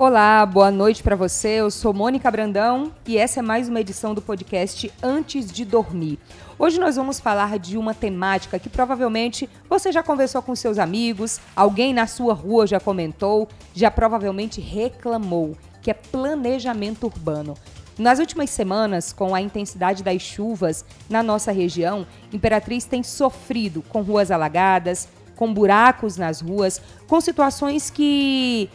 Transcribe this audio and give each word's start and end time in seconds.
Olá, 0.00 0.46
boa 0.46 0.70
noite 0.70 1.02
para 1.02 1.16
você. 1.16 1.56
Eu 1.56 1.72
sou 1.72 1.92
Mônica 1.92 2.30
Brandão 2.30 2.92
e 3.04 3.18
essa 3.18 3.40
é 3.40 3.42
mais 3.42 3.68
uma 3.68 3.80
edição 3.80 4.14
do 4.14 4.22
podcast 4.22 4.92
Antes 5.02 5.50
de 5.50 5.64
Dormir. 5.64 6.20
Hoje 6.56 6.78
nós 6.78 6.94
vamos 6.94 7.18
falar 7.18 7.58
de 7.58 7.76
uma 7.76 7.92
temática 7.92 8.60
que 8.60 8.68
provavelmente 8.68 9.50
você 9.68 9.90
já 9.90 10.00
conversou 10.00 10.40
com 10.40 10.54
seus 10.54 10.78
amigos, 10.78 11.40
alguém 11.56 11.92
na 11.92 12.06
sua 12.06 12.32
rua 12.32 12.64
já 12.64 12.78
comentou, 12.78 13.48
já 13.74 13.90
provavelmente 13.90 14.60
reclamou, 14.60 15.56
que 15.82 15.90
é 15.90 15.94
planejamento 15.94 17.06
urbano. 17.06 17.54
Nas 17.98 18.20
últimas 18.20 18.50
semanas, 18.50 19.12
com 19.12 19.34
a 19.34 19.40
intensidade 19.40 20.04
das 20.04 20.22
chuvas 20.22 20.84
na 21.10 21.24
nossa 21.24 21.50
região, 21.50 22.06
Imperatriz 22.32 22.84
tem 22.84 23.02
sofrido 23.02 23.82
com 23.88 24.02
ruas 24.02 24.30
alagadas, 24.30 25.08
com 25.34 25.52
buracos 25.52 26.16
nas 26.16 26.40
ruas, 26.40 26.80
com 27.08 27.20
situações 27.20 27.90
que 27.90 28.70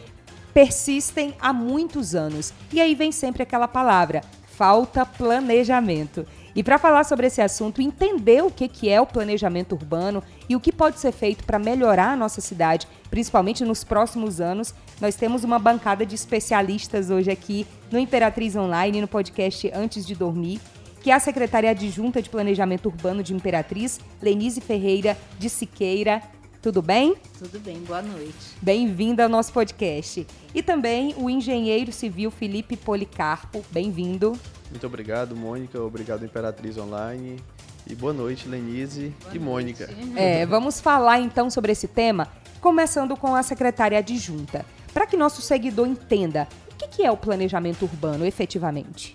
persistem 0.54 1.34
há 1.40 1.52
muitos 1.52 2.14
anos. 2.14 2.54
E 2.72 2.80
aí 2.80 2.94
vem 2.94 3.10
sempre 3.10 3.42
aquela 3.42 3.68
palavra: 3.68 4.22
falta 4.46 5.04
planejamento. 5.04 6.24
E 6.56 6.62
para 6.62 6.78
falar 6.78 7.02
sobre 7.02 7.26
esse 7.26 7.42
assunto, 7.42 7.82
entender 7.82 8.40
o 8.40 8.50
que, 8.50 8.68
que 8.68 8.88
é 8.88 9.00
o 9.00 9.06
planejamento 9.06 9.74
urbano 9.74 10.22
e 10.48 10.54
o 10.54 10.60
que 10.60 10.70
pode 10.70 11.00
ser 11.00 11.10
feito 11.10 11.42
para 11.42 11.58
melhorar 11.58 12.12
a 12.12 12.16
nossa 12.16 12.40
cidade, 12.40 12.86
principalmente 13.10 13.64
nos 13.64 13.82
próximos 13.82 14.40
anos, 14.40 14.72
nós 15.00 15.16
temos 15.16 15.42
uma 15.42 15.58
bancada 15.58 16.06
de 16.06 16.14
especialistas 16.14 17.10
hoje 17.10 17.28
aqui 17.28 17.66
no 17.90 17.98
Imperatriz 17.98 18.54
Online, 18.54 19.00
no 19.00 19.08
podcast 19.08 19.68
Antes 19.74 20.06
de 20.06 20.14
Dormir, 20.14 20.60
que 21.02 21.10
é 21.10 21.14
a 21.14 21.20
secretária 21.20 21.70
adjunta 21.70 22.22
de 22.22 22.30
Planejamento 22.30 22.86
Urbano 22.86 23.20
de 23.20 23.34
Imperatriz, 23.34 23.98
Lenise 24.22 24.60
Ferreira 24.60 25.18
de 25.38 25.50
Siqueira. 25.50 26.22
Tudo 26.64 26.80
bem? 26.80 27.14
Tudo 27.38 27.60
bem, 27.60 27.76
boa 27.80 28.00
noite. 28.00 28.56
Bem-vinda 28.62 29.24
ao 29.24 29.28
nosso 29.28 29.52
podcast. 29.52 30.26
E 30.54 30.62
também 30.62 31.14
o 31.18 31.28
engenheiro 31.28 31.92
civil 31.92 32.30
Felipe 32.30 32.74
Policarpo. 32.74 33.62
Bem-vindo. 33.70 34.32
Muito 34.70 34.86
obrigado, 34.86 35.36
Mônica. 35.36 35.78
Obrigado, 35.78 36.24
Imperatriz 36.24 36.78
Online. 36.78 37.38
E 37.86 37.94
boa 37.94 38.14
noite, 38.14 38.48
Lenise 38.48 39.12
boa 39.24 39.34
e 39.34 39.38
Mônica. 39.38 39.90
É, 40.16 40.46
vamos 40.46 40.80
falar 40.80 41.20
então 41.20 41.50
sobre 41.50 41.70
esse 41.70 41.86
tema, 41.86 42.32
começando 42.62 43.14
com 43.14 43.34
a 43.34 43.42
secretária 43.42 43.98
adjunta. 43.98 44.64
Para 44.94 45.06
que 45.06 45.18
nosso 45.18 45.42
seguidor 45.42 45.86
entenda, 45.86 46.48
o 46.72 46.76
que 46.76 47.04
é 47.04 47.10
o 47.12 47.16
planejamento 47.18 47.82
urbano 47.82 48.24
efetivamente? 48.24 49.14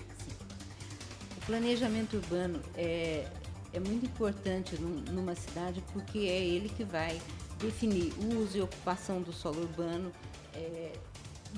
O 1.36 1.45
planejamento 1.48 2.16
urbano 2.16 2.60
é, 2.78 3.26
é 3.73 3.80
muito 3.80 4.06
importante 4.06 4.76
numa 5.12 5.34
cidade 5.34 5.84
porque 5.92 6.20
é 6.20 6.45
ele 6.45 6.70
que 6.70 6.84
vai 6.84 7.20
definir 7.60 8.14
o 8.22 8.40
uso 8.40 8.58
e 8.58 8.62
ocupação 8.62 9.22
do 9.22 9.34
solo 9.34 9.62
urbano, 9.62 10.12
é, 10.54 10.94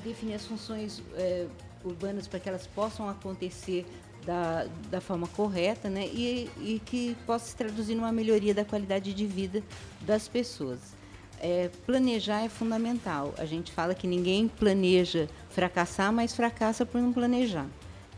definir 0.03 0.35
as 0.35 0.45
funções 0.45 1.01
é, 1.15 1.47
urbanas 1.83 2.27
para 2.27 2.39
que 2.39 2.49
elas 2.49 2.67
possam 2.67 3.09
acontecer 3.09 3.85
da, 4.25 4.67
da 4.89 5.01
forma 5.01 5.27
correta 5.27 5.89
né, 5.89 6.05
e, 6.07 6.49
e 6.59 6.81
que 6.85 7.15
possa 7.25 7.45
se 7.45 7.55
traduzir 7.55 7.95
numa 7.95 8.11
melhoria 8.11 8.53
da 8.53 8.63
qualidade 8.63 9.13
de 9.13 9.25
vida 9.25 9.63
das 10.01 10.27
pessoas. 10.27 10.79
É, 11.39 11.69
planejar 11.87 12.41
é 12.43 12.49
fundamental. 12.49 13.33
A 13.37 13.45
gente 13.45 13.71
fala 13.71 13.95
que 13.95 14.05
ninguém 14.05 14.47
planeja 14.47 15.27
fracassar, 15.49 16.13
mas 16.13 16.35
fracassa 16.35 16.85
por 16.85 17.01
não 17.01 17.11
planejar. 17.11 17.67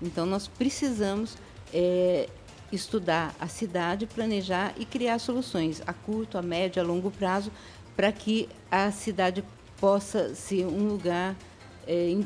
Então, 0.02 0.25
nós 0.25 0.45
precisamos 0.45 1.38
é, 1.73 2.28
estudar 2.75 3.33
a 3.39 3.47
cidade, 3.47 4.05
planejar 4.05 4.73
e 4.77 4.85
criar 4.85 5.19
soluções 5.19 5.81
a 5.85 5.93
curto, 5.93 6.38
a 6.38 6.41
médio, 6.41 6.81
a 6.81 6.85
longo 6.85 7.11
prazo, 7.11 7.52
para 7.95 8.11
que 8.11 8.49
a 8.71 8.91
cidade 8.91 9.43
possa 9.79 10.33
ser 10.33 10.66
um 10.66 10.88
lugar 10.88 11.35
é, 11.88 12.17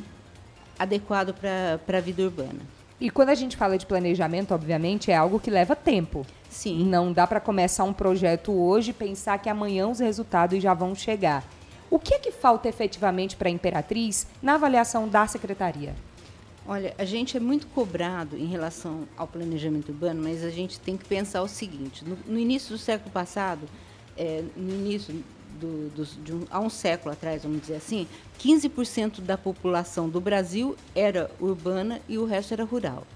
adequado 0.79 1.33
para 1.33 1.97
a 1.97 2.01
vida 2.01 2.23
urbana. 2.23 2.59
E 2.99 3.09
quando 3.09 3.29
a 3.29 3.35
gente 3.35 3.55
fala 3.55 3.77
de 3.77 3.85
planejamento, 3.85 4.53
obviamente, 4.53 5.11
é 5.11 5.15
algo 5.15 5.39
que 5.39 5.51
leva 5.51 5.75
tempo. 5.75 6.25
Sim. 6.49 6.85
Não 6.85 7.13
dá 7.13 7.27
para 7.27 7.39
começar 7.39 7.83
um 7.83 7.93
projeto 7.93 8.51
hoje 8.51 8.91
e 8.91 8.93
pensar 8.93 9.37
que 9.37 9.49
amanhã 9.49 9.87
os 9.87 9.99
resultados 9.99 10.61
já 10.61 10.73
vão 10.73 10.95
chegar. 10.95 11.43
O 11.91 11.99
que 11.99 12.15
é 12.15 12.19
que 12.19 12.31
falta 12.31 12.67
efetivamente 12.67 13.35
para 13.35 13.49
a 13.49 13.51
Imperatriz 13.51 14.27
na 14.41 14.55
avaliação 14.55 15.07
da 15.07 15.27
secretaria? 15.27 15.95
Olha, 16.67 16.93
a 16.97 17.05
gente 17.05 17.37
é 17.37 17.39
muito 17.39 17.65
cobrado 17.67 18.35
em 18.37 18.45
relação 18.45 19.07
ao 19.15 19.25
planejamento 19.25 19.89
urbano, 19.89 20.21
mas 20.21 20.43
a 20.43 20.49
gente 20.49 20.77
tem 20.77 20.97
que 20.97 21.05
pensar 21.05 21.41
o 21.41 21.47
seguinte: 21.47 22.03
no, 22.03 22.17
no 22.27 22.37
início 22.37 22.71
do 22.71 22.77
século 22.77 23.09
passado, 23.09 23.69
é, 24.17 24.43
no 24.53 24.73
início 24.73 25.23
do, 25.57 25.89
do, 25.91 26.05
de 26.05 26.33
um, 26.33 26.41
há 26.51 26.59
um 26.59 26.69
século 26.69 27.13
atrás, 27.13 27.43
vamos 27.43 27.61
dizer 27.61 27.75
assim, 27.75 28.05
15% 28.37 29.21
da 29.21 29.37
população 29.37 30.09
do 30.09 30.19
Brasil 30.19 30.75
era 30.93 31.31
urbana 31.39 32.01
e 32.07 32.17
o 32.17 32.25
resto 32.25 32.53
era 32.53 32.65
rural. 32.65 33.07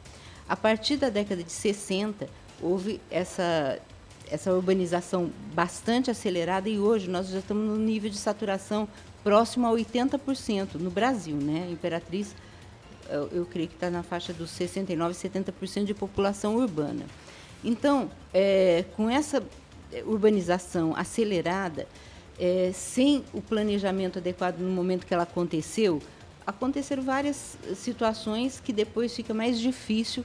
A 0.47 0.55
partir 0.55 0.95
da 0.95 1.09
década 1.09 1.43
de 1.43 1.51
60, 1.51 2.29
houve 2.61 3.01
essa, 3.11 3.79
essa 4.29 4.53
urbanização 4.53 5.29
bastante 5.53 6.09
acelerada 6.09 6.69
e 6.69 6.79
hoje 6.79 7.09
nós 7.09 7.27
já 7.27 7.39
estamos 7.39 7.67
no 7.67 7.77
nível 7.77 8.09
de 8.09 8.17
saturação 8.17 8.87
próximo 9.25 9.67
a 9.67 9.71
80% 9.71 10.75
no 10.75 10.89
Brasil, 10.89 11.35
né? 11.35 11.67
Imperatriz 11.69 12.33
eu, 13.11 13.29
eu 13.31 13.45
creio 13.45 13.67
que 13.67 13.75
está 13.75 13.89
na 13.89 14.03
faixa 14.03 14.33
dos 14.33 14.51
69%, 14.51 15.11
70% 15.11 15.85
de 15.85 15.93
população 15.93 16.55
urbana. 16.55 17.05
Então, 17.63 18.09
é, 18.33 18.85
com 18.95 19.09
essa 19.09 19.43
urbanização 20.05 20.95
acelerada, 20.95 21.87
é, 22.39 22.71
sem 22.73 23.23
o 23.33 23.41
planejamento 23.41 24.19
adequado 24.19 24.59
no 24.59 24.69
momento 24.69 25.05
que 25.05 25.13
ela 25.13 25.23
aconteceu, 25.23 26.01
aconteceram 26.45 27.03
várias 27.03 27.57
situações 27.75 28.59
que 28.59 28.73
depois 28.73 29.15
fica 29.15 29.33
mais 29.33 29.59
difícil 29.59 30.23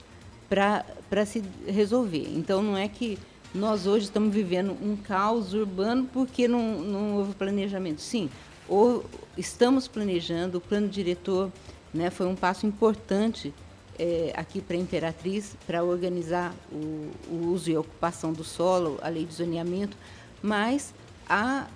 para 0.48 1.26
se 1.26 1.42
resolver. 1.66 2.28
Então, 2.34 2.62
não 2.62 2.76
é 2.76 2.88
que 2.88 3.18
nós 3.54 3.86
hoje 3.86 4.06
estamos 4.06 4.32
vivendo 4.32 4.76
um 4.82 4.96
caos 4.96 5.52
urbano 5.52 6.08
porque 6.12 6.46
não, 6.46 6.80
não 6.80 7.16
houve 7.16 7.34
planejamento. 7.34 8.00
Sim, 8.00 8.30
ou 8.68 9.04
estamos 9.36 9.86
planejando, 9.86 10.58
o 10.58 10.60
plano 10.60 10.88
diretor 10.88 11.50
né, 11.96 12.10
foi 12.10 12.26
um 12.26 12.36
passo 12.36 12.66
importante 12.66 13.52
é, 13.98 14.32
aqui 14.36 14.60
para 14.60 14.76
a 14.76 14.78
Imperatriz 14.78 15.56
para 15.66 15.82
organizar 15.82 16.54
o, 16.70 17.10
o, 17.30 17.50
uso 17.52 17.70
e 17.70 17.76
ocupação 17.76 18.32
do 18.32 18.44
solo, 18.44 18.98
a 19.02 19.08
lei 19.08 19.24
de 19.24 19.34
zoneamento, 19.34 19.96
mas 20.42 20.92
há 21.28 21.66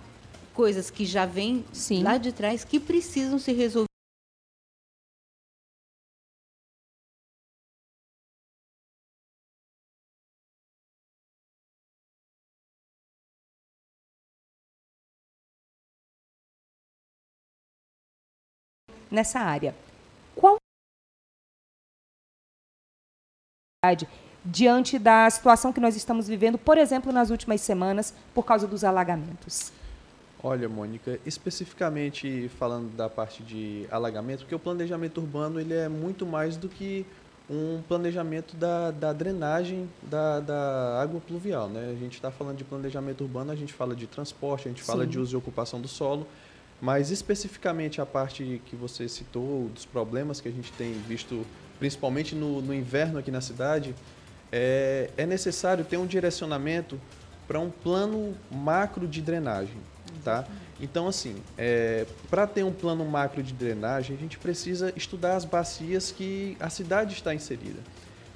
coisas 0.53 0.91
que 0.91 1.07
já 1.07 1.25
vêm 1.25 1.65
Sim. 1.73 2.03
lá 2.03 2.19
de 2.19 2.33
trás 2.33 2.63
que 2.63 2.79
precisam 2.79 3.39
ser 3.39 3.53
resolvidas. 3.53 3.91
nessa 19.11 19.41
área. 19.41 19.75
Qual 20.41 20.57
diante 24.43 24.99
da 24.99 25.29
situação 25.29 25.71
que 25.71 25.81
nós 25.81 25.95
estamos 25.97 26.27
vivendo, 26.27 26.57
por 26.57 26.79
exemplo, 26.79 27.13
nas 27.13 27.29
últimas 27.29 27.61
semanas, 27.61 28.15
por 28.35 28.45
causa 28.45 28.67
dos 28.67 28.83
alagamentos? 28.83 29.71
Olha, 30.43 30.67
Mônica, 30.67 31.21
especificamente 31.27 32.49
falando 32.59 32.97
da 32.97 33.11
parte 33.11 33.43
de 33.43 33.87
alagamento, 33.91 34.41
porque 34.41 34.55
o 34.55 34.59
planejamento 34.59 35.21
urbano 35.21 35.61
ele 35.61 35.75
é 35.75 35.91
muito 35.91 36.25
mais 36.25 36.57
do 36.57 36.71
que 36.71 37.05
um 37.51 37.83
planejamento 37.87 38.57
da, 38.57 38.91
da 38.91 39.13
drenagem 39.13 39.91
da, 40.03 40.41
da 40.41 41.03
água 41.03 41.21
pluvial. 41.21 41.69
Né? 41.69 41.91
A 41.91 41.99
gente 41.99 42.15
está 42.15 42.31
falando 42.31 42.57
de 42.57 42.65
planejamento 42.65 43.23
urbano, 43.23 43.53
a 43.53 43.57
gente 43.57 43.75
fala 43.75 43.95
de 43.95 44.07
transporte, 44.07 44.69
a 44.69 44.71
gente 44.71 44.83
fala 44.83 45.05
Sim. 45.05 45.11
de 45.11 45.19
uso 45.19 45.37
e 45.37 45.39
ocupação 45.39 45.81
do 45.81 45.89
solo, 45.89 46.27
mas 46.81 47.11
especificamente 47.11 48.01
a 48.01 48.07
parte 48.07 48.63
que 48.67 48.75
você 48.75 49.09
citou, 49.09 49.69
dos 49.69 49.85
problemas 49.85 50.41
que 50.41 50.49
a 50.49 50.53
gente 50.53 50.73
tem 50.73 50.93
visto, 51.07 51.45
principalmente 51.79 52.35
no, 52.35 52.63
no 52.63 52.73
inverno 52.73 53.19
aqui 53.19 53.31
na 53.31 53.41
cidade, 53.41 53.95
é, 54.51 55.11
é 55.17 55.27
necessário 55.27 55.85
ter 55.85 55.97
um 55.97 56.07
direcionamento 56.07 56.99
para 57.47 57.61
um 57.61 57.71
plano 57.71 58.35
macro 58.51 59.07
de 59.07 59.21
drenagem. 59.21 59.77
Tá? 60.25 60.47
Então, 60.81 61.07
assim, 61.07 61.37
é, 61.57 62.07
para 62.31 62.47
ter 62.47 62.65
um 62.65 62.73
plano 62.73 63.05
macro 63.05 63.43
de 63.43 63.53
drenagem, 63.53 64.17
a 64.17 64.19
gente 64.19 64.39
precisa 64.39 64.93
estudar 64.97 65.37
as 65.37 65.45
bacias 65.45 66.11
que 66.11 66.57
a 66.59 66.71
cidade 66.71 67.15
está 67.15 67.35
inserida. 67.35 67.81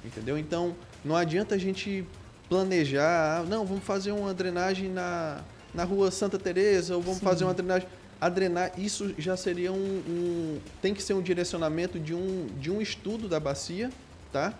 Entendeu? 0.03 0.37
Então, 0.37 0.75
não 1.03 1.15
adianta 1.15 1.55
a 1.55 1.57
gente 1.57 2.05
planejar, 2.47 3.39
ah, 3.39 3.43
não, 3.43 3.65
vamos 3.65 3.83
fazer 3.83 4.11
uma 4.11 4.33
drenagem 4.33 4.89
na, 4.89 5.41
na 5.73 5.83
rua 5.83 6.11
Santa 6.11 6.37
Teresa 6.37 6.95
ou 6.95 7.01
vamos 7.01 7.19
Sim. 7.19 7.25
fazer 7.25 7.43
uma 7.43 7.53
drenagem 7.53 7.87
a 8.19 8.29
drenar, 8.29 8.71
isso 8.77 9.13
já 9.17 9.35
seria 9.35 9.71
um, 9.71 9.75
um, 9.75 10.59
tem 10.81 10.93
que 10.93 11.03
ser 11.03 11.13
um 11.13 11.21
direcionamento 11.21 11.99
de 11.99 12.13
um, 12.13 12.47
de 12.59 12.71
um 12.71 12.81
estudo 12.81 13.27
da 13.27 13.39
bacia, 13.39 13.91
tá? 14.31 14.53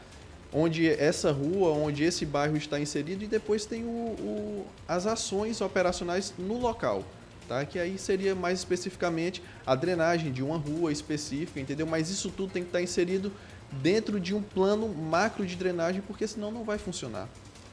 Onde 0.53 0.89
essa 0.89 1.31
rua, 1.31 1.71
onde 1.71 2.03
esse 2.03 2.25
bairro 2.25 2.55
está 2.55 2.79
inserido 2.79 3.23
e 3.23 3.27
depois 3.27 3.65
tem 3.65 3.83
o, 3.83 3.87
o, 3.87 4.65
as 4.87 5.05
ações 5.05 5.61
operacionais 5.61 6.33
no 6.37 6.57
local. 6.59 7.03
tá? 7.47 7.65
Que 7.65 7.79
aí 7.79 7.97
seria 7.97 8.35
mais 8.35 8.59
especificamente 8.59 9.41
a 9.65 9.75
drenagem 9.75 10.31
de 10.31 10.43
uma 10.43 10.57
rua 10.57 10.91
específica, 10.91 11.59
entendeu? 11.59 11.85
Mas 11.85 12.09
isso 12.09 12.29
tudo 12.29 12.51
tem 12.51 12.63
que 12.63 12.69
estar 12.69 12.81
inserido 12.81 13.31
dentro 13.71 14.19
de 14.19 14.33
um 14.33 14.41
plano 14.41 14.87
macro 14.87 15.45
de 15.45 15.55
drenagem, 15.55 16.01
porque 16.01 16.27
senão 16.27 16.51
não 16.51 16.63
vai 16.63 16.77
funcionar 16.77 17.27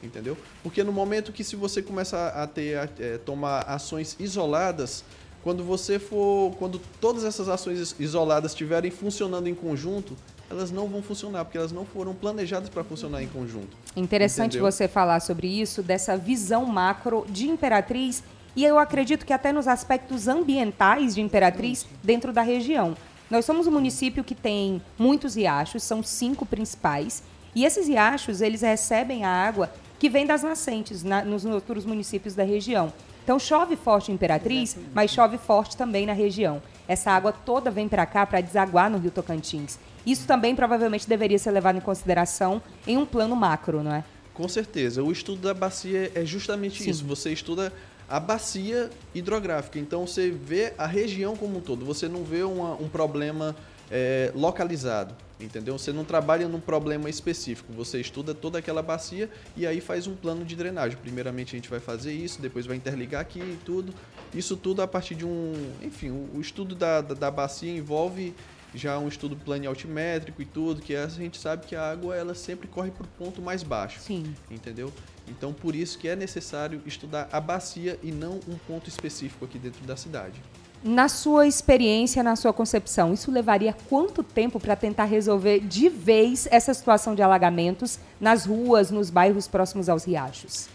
entendeu? 0.05 0.37
Porque 0.61 0.83
no 0.83 0.91
momento 0.91 1.31
que 1.31 1.43
se 1.43 1.55
você 1.55 1.81
começa 1.81 2.27
a 2.27 2.45
ter 2.45 2.77
a, 2.77 2.89
é, 2.99 3.17
tomar 3.17 3.61
ações 3.61 4.15
isoladas, 4.19 5.03
quando 5.43 5.63
você 5.63 5.99
for, 5.99 6.55
quando 6.57 6.79
todas 7.01 7.25
essas 7.25 7.49
ações 7.49 7.95
isoladas 7.99 8.51
estiverem 8.51 8.89
funcionando 8.89 9.47
em 9.47 9.53
conjunto, 9.53 10.15
elas 10.49 10.71
não 10.71 10.87
vão 10.87 11.01
funcionar 11.01 11.43
porque 11.43 11.57
elas 11.57 11.71
não 11.71 11.85
foram 11.85 12.13
planejadas 12.13 12.69
para 12.69 12.83
funcionar 12.83 13.21
em 13.21 13.27
conjunto. 13.27 13.75
Interessante 13.95 14.53
entendeu? 14.53 14.71
você 14.71 14.87
falar 14.87 15.19
sobre 15.19 15.47
isso, 15.47 15.83
dessa 15.83 16.15
visão 16.15 16.65
macro 16.65 17.25
de 17.29 17.49
Imperatriz 17.49 18.23
e 18.55 18.63
eu 18.63 18.79
acredito 18.79 19.25
que 19.25 19.33
até 19.33 19.51
nos 19.51 19.67
aspectos 19.67 20.27
ambientais 20.27 21.15
de 21.15 21.21
Imperatriz 21.21 21.85
dentro 22.03 22.31
da 22.31 22.41
região. 22.41 22.95
Nós 23.29 23.45
somos 23.45 23.67
um 23.67 23.71
município 23.71 24.23
que 24.23 24.35
tem 24.35 24.81
muitos 24.97 25.35
riachos, 25.35 25.83
são 25.83 26.03
cinco 26.03 26.45
principais, 26.45 27.23
e 27.55 27.65
esses 27.65 27.87
riachos 27.87 28.41
eles 28.41 28.61
recebem 28.61 29.25
a 29.25 29.29
água 29.29 29.71
que 29.99 30.09
vem 30.09 30.25
das 30.25 30.43
nascentes 30.43 31.03
na, 31.03 31.23
nos 31.23 31.43
outros 31.45 31.85
municípios 31.85 32.35
da 32.35 32.43
região. 32.43 32.93
Então 33.23 33.39
chove 33.39 33.75
forte 33.75 34.11
em 34.11 34.15
Imperatriz, 34.15 34.75
mas 34.93 35.11
chove 35.11 35.37
forte 35.37 35.77
também 35.77 36.05
na 36.05 36.13
região. 36.13 36.61
Essa 36.87 37.11
água 37.11 37.31
toda 37.31 37.71
vem 37.71 37.87
para 37.87 38.05
cá 38.05 38.25
para 38.25 38.41
desaguar 38.41 38.89
no 38.89 38.97
Rio 38.97 39.11
Tocantins. 39.11 39.79
Isso 40.05 40.27
também 40.27 40.53
provavelmente 40.55 41.07
deveria 41.07 41.39
ser 41.39 41.51
levado 41.51 41.77
em 41.77 41.81
consideração 41.81 42.61
em 42.85 42.97
um 42.97 43.05
plano 43.05 43.35
macro, 43.35 43.81
não 43.81 43.93
é? 43.93 44.03
Com 44.33 44.47
certeza. 44.49 45.01
O 45.01 45.11
estudo 45.11 45.41
da 45.41 45.53
bacia 45.53 46.11
é 46.13 46.25
justamente 46.25 46.83
Sim. 46.83 46.89
isso. 46.89 47.05
Você 47.05 47.31
estuda 47.31 47.71
a 48.09 48.19
bacia 48.19 48.89
hidrográfica. 49.15 49.79
Então 49.79 50.05
você 50.05 50.29
vê 50.29 50.73
a 50.77 50.85
região 50.85 51.37
como 51.37 51.59
um 51.59 51.61
todo. 51.61 51.85
Você 51.85 52.09
não 52.09 52.23
vê 52.23 52.43
uma, 52.43 52.73
um 52.73 52.89
problema 52.89 53.55
é, 53.89 54.31
localizado, 54.35 55.15
entendeu? 55.43 55.77
Você 55.77 55.91
não 55.91 56.03
trabalha 56.03 56.47
num 56.47 56.59
problema 56.59 57.09
específico, 57.09 57.71
você 57.73 57.99
estuda 57.99 58.33
toda 58.33 58.59
aquela 58.59 58.81
bacia 58.81 59.29
e 59.55 59.65
aí 59.67 59.81
faz 59.81 60.07
um 60.07 60.15
plano 60.15 60.45
de 60.45 60.55
drenagem. 60.55 60.97
Primeiramente 60.97 61.55
a 61.55 61.57
gente 61.57 61.69
vai 61.69 61.79
fazer 61.79 62.13
isso, 62.13 62.41
depois 62.41 62.65
vai 62.65 62.77
interligar 62.77 63.21
aqui 63.21 63.39
e 63.39 63.59
tudo. 63.65 63.93
Isso 64.33 64.55
tudo 64.57 64.81
a 64.81 64.87
partir 64.87 65.15
de 65.15 65.25
um. 65.25 65.53
Enfim, 65.81 66.09
o, 66.33 66.39
estudo 66.39 66.75
da, 66.75 67.01
da, 67.01 67.13
da, 67.13 67.31
bacia 67.31 67.71
envolve 67.71 68.33
já 68.73 68.97
um 68.97 69.07
estudo 69.07 69.35
plano 69.35 69.67
altimétrico 69.67 70.41
e 70.41 70.45
tudo, 70.45 70.81
que 70.81 70.95
a 70.95 71.07
gente 71.07 71.37
sabe 71.37 71.67
que 71.67 71.75
a 71.75 71.91
água 71.91 72.15
ela 72.15 72.33
sempre 72.33 72.67
corre 72.67 72.89
para 72.89 73.03
o 73.03 73.07
ponto 73.07 73.41
mais 73.41 73.61
baixo. 73.61 73.99
Sim. 73.99 74.33
Entendeu? 74.49 74.91
Então 75.27 75.53
por 75.53 75.75
isso 75.75 75.97
que 75.99 76.07
é 76.07 76.15
necessário 76.15 76.81
estudar 76.85 77.29
a 77.31 77.39
bacia 77.39 77.99
e 78.01 78.11
não 78.11 78.39
um 78.47 78.57
ponto 78.67 78.89
específico 78.89 79.45
aqui 79.45 79.59
dentro 79.59 79.85
da 79.85 79.95
cidade. 79.95 80.41
Na 80.83 81.07
sua 81.07 81.47
experiência, 81.47 82.21
na 82.21 82.35
sua 82.35 82.51
concepção, 82.51 83.13
isso 83.13 83.31
levaria 83.31 83.73
quanto 83.87 84.21
tempo 84.21 84.59
para 84.59 84.75
tentar 84.75 85.05
resolver 85.05 85.61
de 85.61 85.87
vez 85.87 86.45
essa 86.51 86.73
situação 86.73 87.15
de 87.15 87.21
alagamentos 87.21 87.99
nas 88.19 88.45
ruas, 88.45 88.91
nos 88.91 89.09
bairros 89.09 89.47
próximos 89.47 89.87
aos 89.87 90.03
riachos? 90.03 90.67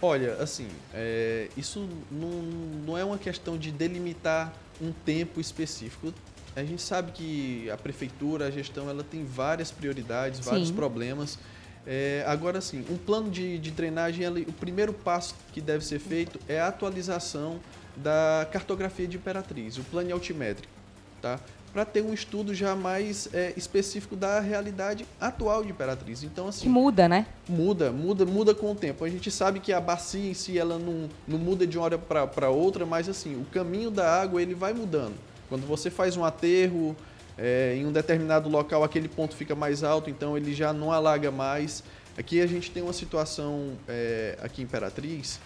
Olha, 0.00 0.34
assim, 0.42 0.66
é, 0.92 1.46
isso 1.56 1.88
não, 2.10 2.42
não 2.84 2.98
é 2.98 3.04
uma 3.04 3.16
questão 3.16 3.56
de 3.56 3.70
delimitar 3.70 4.52
um 4.80 4.90
tempo 4.90 5.40
específico. 5.40 6.12
A 6.56 6.64
gente 6.64 6.82
sabe 6.82 7.12
que 7.12 7.70
a 7.70 7.76
prefeitura, 7.76 8.48
a 8.48 8.50
gestão, 8.50 8.90
ela 8.90 9.04
tem 9.04 9.24
várias 9.24 9.70
prioridades, 9.70 10.40
vários 10.40 10.68
Sim. 10.68 10.74
problemas. 10.74 11.38
É, 11.86 12.24
agora, 12.26 12.60
sim, 12.60 12.84
um 12.90 12.96
plano 12.96 13.30
de, 13.30 13.58
de 13.58 13.70
drenagem, 13.70 14.26
o 14.28 14.52
primeiro 14.52 14.92
passo 14.92 15.36
que 15.52 15.60
deve 15.60 15.84
ser 15.84 16.00
feito 16.00 16.40
é 16.48 16.60
a 16.60 16.66
atualização 16.66 17.60
da 17.96 18.46
cartografia 18.50 19.06
de 19.06 19.16
Imperatriz, 19.16 19.78
o 19.78 19.84
plano 19.84 20.12
altimétrico, 20.12 20.72
tá? 21.20 21.38
para 21.72 21.84
ter 21.86 22.02
um 22.02 22.12
estudo 22.12 22.54
já 22.54 22.76
mais 22.76 23.28
é, 23.32 23.54
específico 23.56 24.14
da 24.14 24.40
realidade 24.40 25.06
atual 25.18 25.64
de 25.64 25.70
Imperatriz. 25.70 26.22
Então, 26.22 26.46
assim... 26.48 26.64
Que 26.64 26.68
muda, 26.68 27.08
né? 27.08 27.26
Muda, 27.48 27.90
muda, 27.90 28.26
muda 28.26 28.54
com 28.54 28.72
o 28.72 28.74
tempo. 28.74 29.04
A 29.04 29.08
gente 29.08 29.30
sabe 29.30 29.58
que 29.58 29.72
a 29.72 29.80
bacia 29.80 30.30
em 30.30 30.34
si, 30.34 30.58
ela 30.58 30.78
não, 30.78 31.08
não 31.26 31.38
muda 31.38 31.66
de 31.66 31.78
uma 31.78 31.84
hora 31.84 31.98
para 31.98 32.50
outra, 32.50 32.84
mas 32.84 33.08
assim, 33.08 33.40
o 33.40 33.44
caminho 33.46 33.90
da 33.90 34.20
água, 34.20 34.42
ele 34.42 34.54
vai 34.54 34.74
mudando. 34.74 35.14
Quando 35.48 35.66
você 35.66 35.90
faz 35.90 36.16
um 36.16 36.24
aterro 36.24 36.94
é, 37.38 37.74
em 37.76 37.86
um 37.86 37.92
determinado 37.92 38.50
local, 38.50 38.84
aquele 38.84 39.08
ponto 39.08 39.34
fica 39.34 39.54
mais 39.54 39.82
alto, 39.82 40.10
então 40.10 40.36
ele 40.36 40.52
já 40.52 40.74
não 40.74 40.92
alaga 40.92 41.30
mais. 41.30 41.82
Aqui 42.18 42.42
a 42.42 42.46
gente 42.46 42.70
tem 42.70 42.82
uma 42.82 42.92
situação, 42.92 43.72
é, 43.88 44.38
aqui 44.42 44.60
em 44.60 44.64
Imperatriz, 44.64 45.40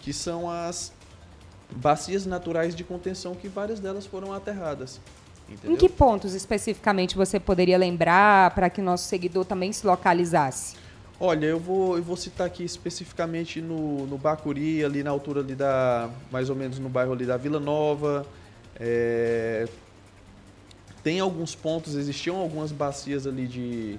que 0.00 0.12
são 0.12 0.50
as 0.50 0.92
bacias 1.76 2.26
naturais 2.26 2.74
de 2.74 2.84
contenção 2.84 3.34
que 3.34 3.48
várias 3.48 3.80
delas 3.80 4.06
foram 4.06 4.32
aterradas. 4.32 5.00
Entendeu? 5.48 5.72
Em 5.72 5.76
que 5.76 5.88
pontos 5.88 6.34
especificamente 6.34 7.16
você 7.16 7.40
poderia 7.40 7.76
lembrar 7.76 8.54
para 8.54 8.70
que 8.70 8.80
o 8.80 8.84
nosso 8.84 9.08
seguidor 9.08 9.44
também 9.44 9.72
se 9.72 9.86
localizasse? 9.86 10.76
Olha, 11.18 11.46
eu 11.46 11.58
vou, 11.58 11.98
eu 11.98 12.02
vou 12.02 12.16
citar 12.16 12.46
aqui 12.46 12.64
especificamente 12.64 13.60
no, 13.60 14.06
no 14.06 14.16
Bacuri, 14.16 14.82
ali 14.84 15.02
na 15.02 15.10
altura 15.10 15.40
ali 15.40 15.54
da. 15.54 16.08
mais 16.30 16.48
ou 16.48 16.56
menos 16.56 16.78
no 16.78 16.88
bairro 16.88 17.12
ali 17.12 17.26
da 17.26 17.36
Vila 17.36 17.60
Nova. 17.60 18.24
É, 18.76 19.68
tem 21.02 21.20
alguns 21.20 21.54
pontos, 21.54 21.94
existiam 21.94 22.36
algumas 22.36 22.72
bacias 22.72 23.26
ali 23.26 23.46
de, 23.46 23.98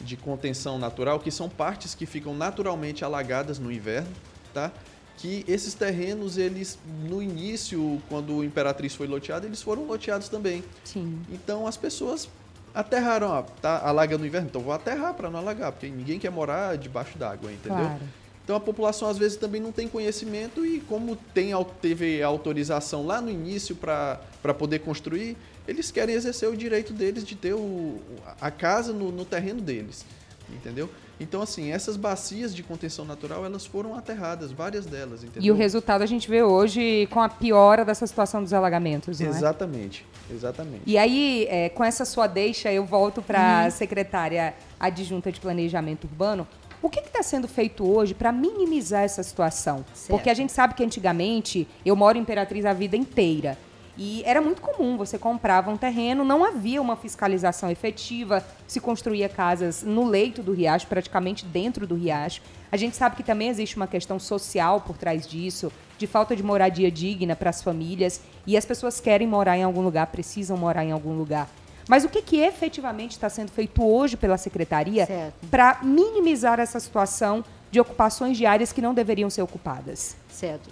de 0.00 0.16
contenção 0.16 0.78
natural, 0.78 1.20
que 1.20 1.30
são 1.30 1.48
partes 1.48 1.94
que 1.94 2.06
ficam 2.06 2.34
naturalmente 2.34 3.04
alagadas 3.04 3.58
no 3.58 3.70
inverno, 3.70 4.10
tá? 4.52 4.72
Que 5.16 5.44
esses 5.48 5.74
terrenos, 5.74 6.36
eles 6.36 6.78
no 7.08 7.22
início, 7.22 8.00
quando 8.08 8.36
o 8.36 8.44
Imperatriz 8.44 8.94
foi 8.94 9.06
loteado, 9.06 9.46
eles 9.46 9.62
foram 9.62 9.84
loteados 9.84 10.28
também. 10.28 10.62
Sim. 10.84 11.20
Então 11.30 11.66
as 11.66 11.76
pessoas 11.76 12.28
aterraram, 12.74 13.28
ó, 13.28 13.42
tá 13.42 13.80
alaga 13.82 14.18
no 14.18 14.26
inverno, 14.26 14.48
então 14.48 14.60
vou 14.60 14.72
aterrar 14.72 15.14
para 15.14 15.30
não 15.30 15.38
alagar, 15.38 15.72
porque 15.72 15.88
ninguém 15.88 16.18
quer 16.18 16.30
morar 16.30 16.76
debaixo 16.76 17.16
d'água, 17.16 17.50
entendeu? 17.50 17.78
Claro. 17.78 18.00
Então 18.44 18.54
a 18.54 18.60
população 18.60 19.08
às 19.08 19.18
vezes 19.18 19.36
também 19.36 19.60
não 19.60 19.72
tem 19.72 19.88
conhecimento 19.88 20.64
e 20.64 20.78
como 20.80 21.16
tem, 21.16 21.50
teve 21.80 22.22
autorização 22.22 23.04
lá 23.04 23.20
no 23.20 23.28
início 23.28 23.74
para 23.74 24.20
poder 24.56 24.80
construir, 24.80 25.36
eles 25.66 25.90
querem 25.90 26.14
exercer 26.14 26.48
o 26.48 26.56
direito 26.56 26.92
deles 26.92 27.24
de 27.24 27.34
ter 27.34 27.54
o, 27.54 27.98
a 28.40 28.50
casa 28.50 28.92
no, 28.92 29.10
no 29.10 29.24
terreno 29.24 29.60
deles, 29.60 30.04
entendeu? 30.50 30.88
Então, 31.18 31.40
assim, 31.40 31.72
essas 31.72 31.96
bacias 31.96 32.54
de 32.54 32.62
contenção 32.62 33.04
natural, 33.04 33.44
elas 33.44 33.64
foram 33.64 33.94
aterradas, 33.94 34.52
várias 34.52 34.84
delas, 34.84 35.24
entendeu? 35.24 35.42
E 35.42 35.50
o 35.50 35.54
resultado 35.54 36.02
a 36.02 36.06
gente 36.06 36.28
vê 36.28 36.42
hoje 36.42 37.08
com 37.10 37.20
a 37.20 37.28
piora 37.28 37.84
dessa 37.84 38.06
situação 38.06 38.42
dos 38.42 38.52
alagamentos, 38.52 39.18
não 39.20 39.26
é? 39.26 39.30
Exatamente, 39.30 40.06
é? 40.30 40.34
exatamente. 40.34 40.82
E 40.86 40.98
aí, 40.98 41.46
é, 41.48 41.68
com 41.70 41.82
essa 41.82 42.04
sua 42.04 42.26
deixa, 42.26 42.70
eu 42.70 42.84
volto 42.84 43.22
para 43.22 43.64
a 43.64 43.66
hum. 43.66 43.70
secretária 43.70 44.54
adjunta 44.78 45.32
de 45.32 45.40
Planejamento 45.40 46.04
Urbano. 46.04 46.46
O 46.82 46.90
que 46.90 47.00
está 47.00 47.22
sendo 47.22 47.48
feito 47.48 47.84
hoje 47.90 48.12
para 48.12 48.30
minimizar 48.30 49.02
essa 49.02 49.22
situação? 49.22 49.84
Certo. 49.94 50.10
Porque 50.10 50.28
a 50.28 50.34
gente 50.34 50.52
sabe 50.52 50.74
que 50.74 50.84
antigamente, 50.84 51.66
eu 51.84 51.96
moro 51.96 52.18
em 52.18 52.20
Imperatriz 52.20 52.66
a 52.66 52.74
vida 52.74 52.96
inteira, 52.96 53.56
e 53.98 54.22
era 54.24 54.40
muito 54.42 54.60
comum, 54.60 54.96
você 54.96 55.18
comprava 55.18 55.70
um 55.70 55.76
terreno, 55.76 56.24
não 56.24 56.44
havia 56.44 56.82
uma 56.82 56.96
fiscalização 56.96 57.70
efetiva, 57.70 58.44
se 58.66 58.80
construía 58.80 59.28
casas 59.28 59.82
no 59.82 60.04
leito 60.04 60.42
do 60.42 60.52
riacho, 60.52 60.86
praticamente 60.86 61.46
dentro 61.46 61.86
do 61.86 61.94
riacho. 61.94 62.42
A 62.70 62.76
gente 62.76 62.94
sabe 62.96 63.16
que 63.16 63.22
também 63.22 63.48
existe 63.48 63.76
uma 63.76 63.86
questão 63.86 64.18
social 64.18 64.82
por 64.82 64.98
trás 64.98 65.26
disso, 65.26 65.72
de 65.96 66.06
falta 66.06 66.36
de 66.36 66.42
moradia 66.42 66.90
digna 66.90 67.34
para 67.34 67.48
as 67.48 67.62
famílias, 67.62 68.20
e 68.46 68.56
as 68.56 68.66
pessoas 68.66 69.00
querem 69.00 69.26
morar 69.26 69.56
em 69.56 69.62
algum 69.62 69.80
lugar, 69.80 70.08
precisam 70.08 70.56
morar 70.56 70.84
em 70.84 70.92
algum 70.92 71.16
lugar. 71.16 71.48
Mas 71.88 72.04
o 72.04 72.08
que, 72.08 72.20
que 72.20 72.40
efetivamente 72.40 73.12
está 73.12 73.30
sendo 73.30 73.50
feito 73.50 73.82
hoje 73.82 74.16
pela 74.16 74.36
secretaria 74.36 75.32
para 75.50 75.78
minimizar 75.82 76.58
essa 76.58 76.80
situação 76.80 77.44
de 77.70 77.80
ocupações 77.80 78.36
diárias 78.36 78.72
que 78.72 78.82
não 78.82 78.92
deveriam 78.92 79.30
ser 79.30 79.42
ocupadas? 79.42 80.16
Certo. 80.28 80.68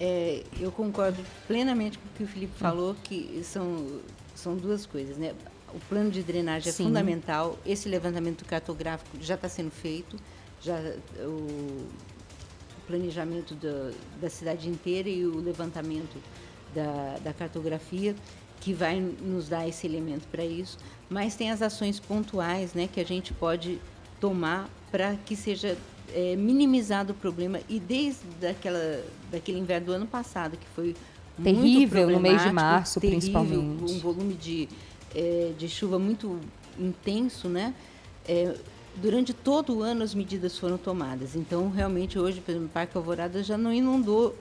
É, 0.00 0.42
eu 0.58 0.72
concordo 0.72 1.22
plenamente 1.46 1.98
com 1.98 2.06
o 2.06 2.10
que 2.16 2.24
o 2.24 2.26
Felipe 2.26 2.58
falou, 2.58 2.96
que 3.04 3.42
são, 3.44 4.00
são 4.34 4.56
duas 4.56 4.86
coisas. 4.86 5.18
Né? 5.18 5.34
O 5.74 5.78
plano 5.88 6.10
de 6.10 6.22
drenagem 6.22 6.70
é 6.70 6.72
Sim. 6.72 6.84
é 6.84 6.86
fundamental, 6.86 7.58
esse 7.66 7.88
levantamento 7.88 8.44
cartográfico 8.46 9.18
já 9.20 9.34
está 9.34 9.48
sendo 9.48 9.70
feito, 9.70 10.16
já 10.62 10.78
o 11.18 11.86
planejamento 12.86 13.54
da, 13.54 13.92
da 14.20 14.30
cidade 14.30 14.68
inteira 14.68 15.08
e 15.08 15.24
o 15.26 15.38
levantamento 15.38 16.16
da, 16.74 17.18
da 17.22 17.32
cartografia, 17.32 18.16
que 18.60 18.72
vai 18.72 19.00
nos 19.00 19.48
dar 19.48 19.68
esse 19.68 19.86
elemento 19.86 20.26
para 20.28 20.44
isso, 20.44 20.78
mas 21.08 21.34
tem 21.34 21.50
as 21.50 21.62
ações 21.62 22.00
pontuais 22.00 22.74
né, 22.74 22.88
que 22.92 23.00
a 23.00 23.04
gente 23.04 23.32
pode 23.32 23.78
tomar 24.18 24.68
para 24.90 25.16
que 25.24 25.36
seja 25.36 25.76
é, 26.14 26.36
minimizado 26.36 27.12
o 27.12 27.16
problema 27.16 27.60
e 27.68 27.78
desde 27.78 28.26
daquela, 28.40 29.04
daquele 29.30 29.58
inverno 29.58 29.86
do 29.86 29.92
ano 29.92 30.06
passado, 30.06 30.56
que 30.56 30.66
foi 30.74 30.94
terrível 31.42 32.10
no 32.10 32.20
mês 32.20 32.42
de 32.42 32.52
março, 32.52 33.00
terrível, 33.00 33.20
principalmente. 33.20 33.92
Um 33.92 33.98
volume 33.98 34.34
de, 34.34 34.68
é, 35.14 35.52
de 35.56 35.68
chuva 35.68 35.98
muito 35.98 36.38
intenso, 36.78 37.48
né? 37.48 37.74
É, 38.26 38.54
durante 38.96 39.32
todo 39.32 39.78
o 39.78 39.82
ano 39.82 40.02
as 40.02 40.14
medidas 40.14 40.58
foram 40.58 40.76
tomadas. 40.76 41.34
Então, 41.34 41.70
realmente, 41.70 42.18
hoje, 42.18 42.40
por 42.40 42.50
exemplo, 42.50 42.68
o 42.68 42.70
Parque 42.70 42.96
Alvorada 42.96 43.42
já 43.42 43.56
não 43.56 43.72
inundou 43.72 44.36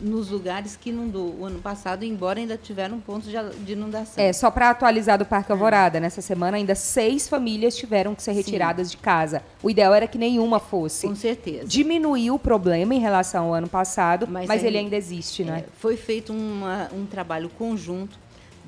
nos 0.00 0.30
lugares 0.30 0.76
que 0.76 0.90
inundou 0.90 1.34
o 1.38 1.44
ano 1.44 1.58
passado, 1.58 2.04
embora 2.04 2.38
ainda 2.38 2.56
tiveram 2.56 3.00
pontos 3.00 3.30
de, 3.30 3.72
inundação. 3.72 4.22
É, 4.22 4.32
só 4.32 4.50
para 4.50 4.70
atualizar 4.70 5.18
do 5.18 5.24
Parque 5.24 5.50
Alvorada, 5.50 5.98
nessa 5.98 6.20
semana 6.20 6.56
ainda 6.56 6.74
seis 6.74 7.28
famílias 7.28 7.76
tiveram 7.76 8.14
que 8.14 8.22
ser 8.22 8.32
retiradas 8.32 8.88
Sim. 8.88 8.96
de 8.96 9.02
casa. 9.02 9.42
O 9.62 9.68
ideal 9.68 9.92
era 9.92 10.06
que 10.06 10.18
nenhuma 10.18 10.60
fosse. 10.60 11.06
Com 11.06 11.14
certeza. 11.14 11.66
Diminuiu 11.66 12.34
o 12.34 12.38
problema 12.38 12.94
em 12.94 13.00
relação 13.00 13.46
ao 13.46 13.54
ano 13.54 13.68
passado, 13.68 14.26
mas, 14.28 14.46
mas 14.46 14.62
ele 14.62 14.78
ainda 14.78 14.96
existe, 14.96 15.44
né? 15.44 15.64
É, 15.66 15.70
foi 15.78 15.96
feito 15.96 16.32
uma, 16.32 16.88
um 16.92 17.04
trabalho 17.04 17.48
conjunto 17.48 18.18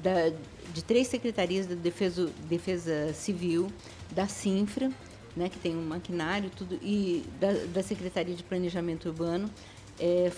da, 0.02 0.32
de 0.72 0.82
três 0.82 1.06
secretarias 1.06 1.66
da 1.66 1.74
Defesa, 1.74 2.28
Defesa 2.48 3.12
Civil, 3.14 3.68
da 4.10 4.26
Sinfra, 4.26 4.90
né, 5.36 5.48
que 5.48 5.58
tem 5.58 5.76
um 5.76 5.82
maquinário, 5.82 6.50
tudo, 6.50 6.78
e 6.82 7.24
da, 7.40 7.52
da 7.72 7.82
Secretaria 7.82 8.34
de 8.34 8.42
Planejamento 8.42 9.08
Urbano, 9.08 9.50
é, 9.98 10.30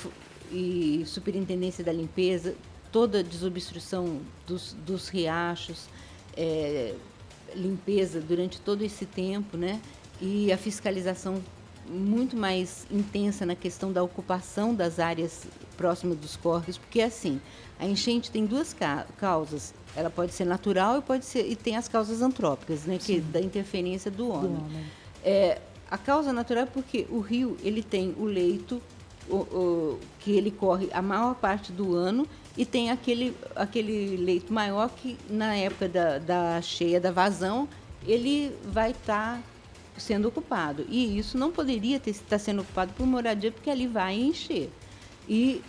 e 0.51 1.03
Superintendência 1.07 1.85
da 1.85 1.93
Limpeza, 1.93 2.55
toda 2.93 3.21
a 3.21 3.23
desobstrução 3.23 4.21
dos, 4.47 4.75
dos 4.85 5.09
riachos, 5.09 5.89
é, 6.37 6.95
limpeza 7.55 8.21
durante 8.21 8.61
todo 8.61 8.83
esse 8.83 9.07
tempo, 9.07 9.57
né? 9.57 9.81
E 10.21 10.53
a 10.53 10.57
fiscalização 10.57 11.43
muito 11.89 12.37
mais 12.37 12.87
intensa 12.91 13.47
na 13.47 13.55
questão 13.55 13.93
da 13.93 14.03
ocupação 14.03 14.75
das 14.75 14.99
áreas 14.99 15.47
próximas 15.77 16.19
dos 16.19 16.37
córregos, 16.37 16.79
porque 16.79 17.01
assim, 17.01 17.41
a 17.79 17.87
enchente 17.87 18.31
tem 18.31 18.45
duas 18.45 18.73
ca 18.73 19.07
causas. 19.19 19.75
Ela 19.95 20.11
pode 20.11 20.35
ser 20.35 20.45
natural 20.45 20.99
e 20.99 21.03
pode 21.03 21.25
ser 21.25 21.47
e 21.47 21.55
tem 21.55 21.77
as 21.77 21.89
causas 21.89 22.23
antrópicas, 22.23 22.85
né, 22.85 22.99
que 22.99 23.21
da 23.21 23.41
interferência 23.41 24.11
do 24.11 24.29
homem. 24.29 24.53
Do 24.53 24.65
homem. 24.65 24.85
É, 25.23 25.61
a 25.91 25.97
causa 25.97 26.33
natural 26.33 26.65
é 26.65 26.67
porque 26.67 27.07
o 27.09 27.21
rio 27.21 27.57
ele 27.63 27.83
tem 27.83 28.15
o 28.19 28.25
leito 28.25 28.83
o, 29.29 29.37
o, 29.37 30.01
que 30.21 30.33
ele 30.33 30.51
corre 30.51 30.89
a 30.93 31.03
maior 31.03 31.35
parte 31.35 31.73
do 31.73 31.95
ano 31.95 32.27
e 32.57 32.65
tem 32.65 32.91
aquele, 32.91 33.37
aquele 33.55 34.17
leito 34.17 34.53
maior 34.53 34.89
que 34.89 35.19
na 35.29 35.55
época 35.55 35.89
da, 35.89 36.19
da 36.19 36.63
cheia 36.63 37.01
da 37.01 37.11
vazão 37.11 37.69
ele 38.07 38.55
vai 38.65 38.93
estar 38.93 39.37
tá 39.37 39.43
sendo 39.99 40.29
ocupado. 40.29 40.87
E 40.89 41.19
isso 41.19 41.37
não 41.37 41.51
poderia 41.51 41.97
estar 41.97 42.25
tá 42.29 42.39
sendo 42.39 42.63
ocupado 42.63 42.93
por 42.95 43.07
moradia, 43.07 43.51
porque 43.51 43.71
ali 43.71 43.87
vai 43.87 44.15
encher. 44.15 44.71
E 45.29 45.63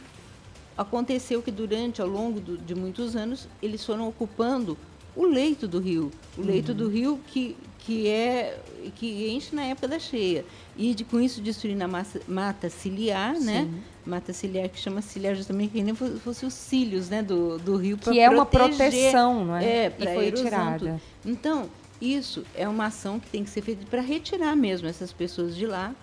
aconteceu 0.78 1.42
que 1.42 1.52
durante, 1.52 2.02
ao 2.02 2.08
longo 2.08 2.40
do, 2.40 2.58
de 2.58 2.76
muitos 2.76 3.16
anos, 3.16 3.48
eles 3.62 3.84
foram 3.84 4.08
ocupando 4.08 4.78
o 5.17 5.25
leito 5.25 5.67
do 5.67 5.79
rio. 5.79 6.12
O 6.38 6.41
leito 6.41 6.71
uhum. 6.71 6.77
do 6.77 6.88
rio 6.88 7.19
que, 7.27 7.57
que, 7.79 8.07
é, 8.07 8.59
que 8.95 9.27
enche 9.29 9.55
na 9.55 9.63
época 9.63 9.88
da 9.88 10.00
cheia. 10.00 10.45
E 10.77 10.93
de, 10.93 11.03
com 11.03 11.19
isso 11.19 11.41
destruindo 11.41 11.83
a 11.83 11.88
massa, 11.88 12.21
mata 12.27 12.69
ciliar, 12.69 13.33
né? 13.33 13.62
Sim. 13.62 13.71
né? 13.71 13.81
Mata 14.05 14.31
ciliar, 14.31 14.69
que 14.69 14.79
chama 14.79 15.01
ciliar 15.01 15.36
justamente 15.36 15.71
que 15.71 15.83
nem 15.83 15.93
fosse 15.93 16.45
os 16.45 16.53
cílios 16.53 17.09
né, 17.09 17.21
do, 17.24 17.57
do 17.57 17.75
rio. 17.75 17.97
Que 17.97 18.19
é 18.19 18.29
proteger, 18.29 18.31
uma 18.31 18.45
proteção, 18.45 19.45
não 19.45 19.55
é? 19.57 19.86
É, 19.86 19.89
para 19.89 20.12
retirada. 20.12 21.01
Então, 21.25 21.67
isso 22.00 22.45
é 22.55 22.67
uma 22.69 22.86
ação 22.86 23.19
que 23.19 23.27
tem 23.27 23.43
que 23.43 23.50
ser 23.50 23.63
feita 23.63 23.86
para 23.89 24.01
retirar 24.01 24.55
mesmo 24.55 24.88
essas 24.88 25.12
pessoas 25.12 25.55
de 25.55 25.65
lá, 25.65 25.93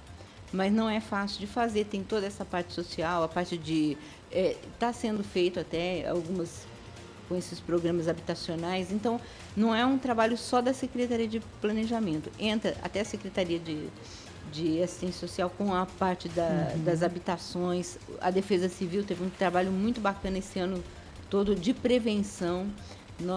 mas 0.53 0.73
não 0.73 0.91
é 0.91 1.01
fácil 1.01 1.39
de 1.39 1.47
fazer. 1.47 1.85
Tem 1.85 2.03
toda 2.03 2.27
essa 2.27 2.45
parte 2.45 2.75
social, 2.75 3.23
a 3.23 3.29
parte 3.29 3.57
de. 3.57 3.97
Está 4.31 4.39
é, 4.39 4.57
tá 4.81 4.93
sendo 4.93 5.23
feito 5.23 5.61
até 5.61 6.09
algumas 6.09 6.67
com 7.29 7.37
esses 7.37 7.61
programas 7.61 8.09
habitacionais. 8.09 8.93
Então, 8.93 9.21
não 9.57 9.75
é 9.75 9.85
um 9.85 9.99
trabalho 9.99 10.37
só 10.37 10.61
da 10.61 10.73
Secretaria 10.73 11.29
de 11.29 11.41
Planejamento. 11.61 12.31
Entra 12.39 12.77
até 12.83 13.01
a 13.01 13.05
Secretaria 13.05 13.59
de, 13.59 13.89
de 14.53 14.83
Assistência 14.83 15.21
Social 15.21 15.51
com 15.51 15.75
a 15.75 15.87
parte 15.87 16.29
da, 16.29 16.73
uhum. 16.75 16.85
das 16.85 17.03
habitações. 17.03 17.99
A 18.21 18.31
Defesa 18.31 18.69
Civil 18.69 19.05
teve 19.05 19.25
um 19.25 19.31
trabalho 19.31 19.71
muito 19.71 20.01
bacana 20.01 20.39
esse 20.39 20.59
ano 20.59 20.83
todo 21.31 21.55
de 21.55 21.73
prevenção 21.73 22.71
no, 23.19 23.35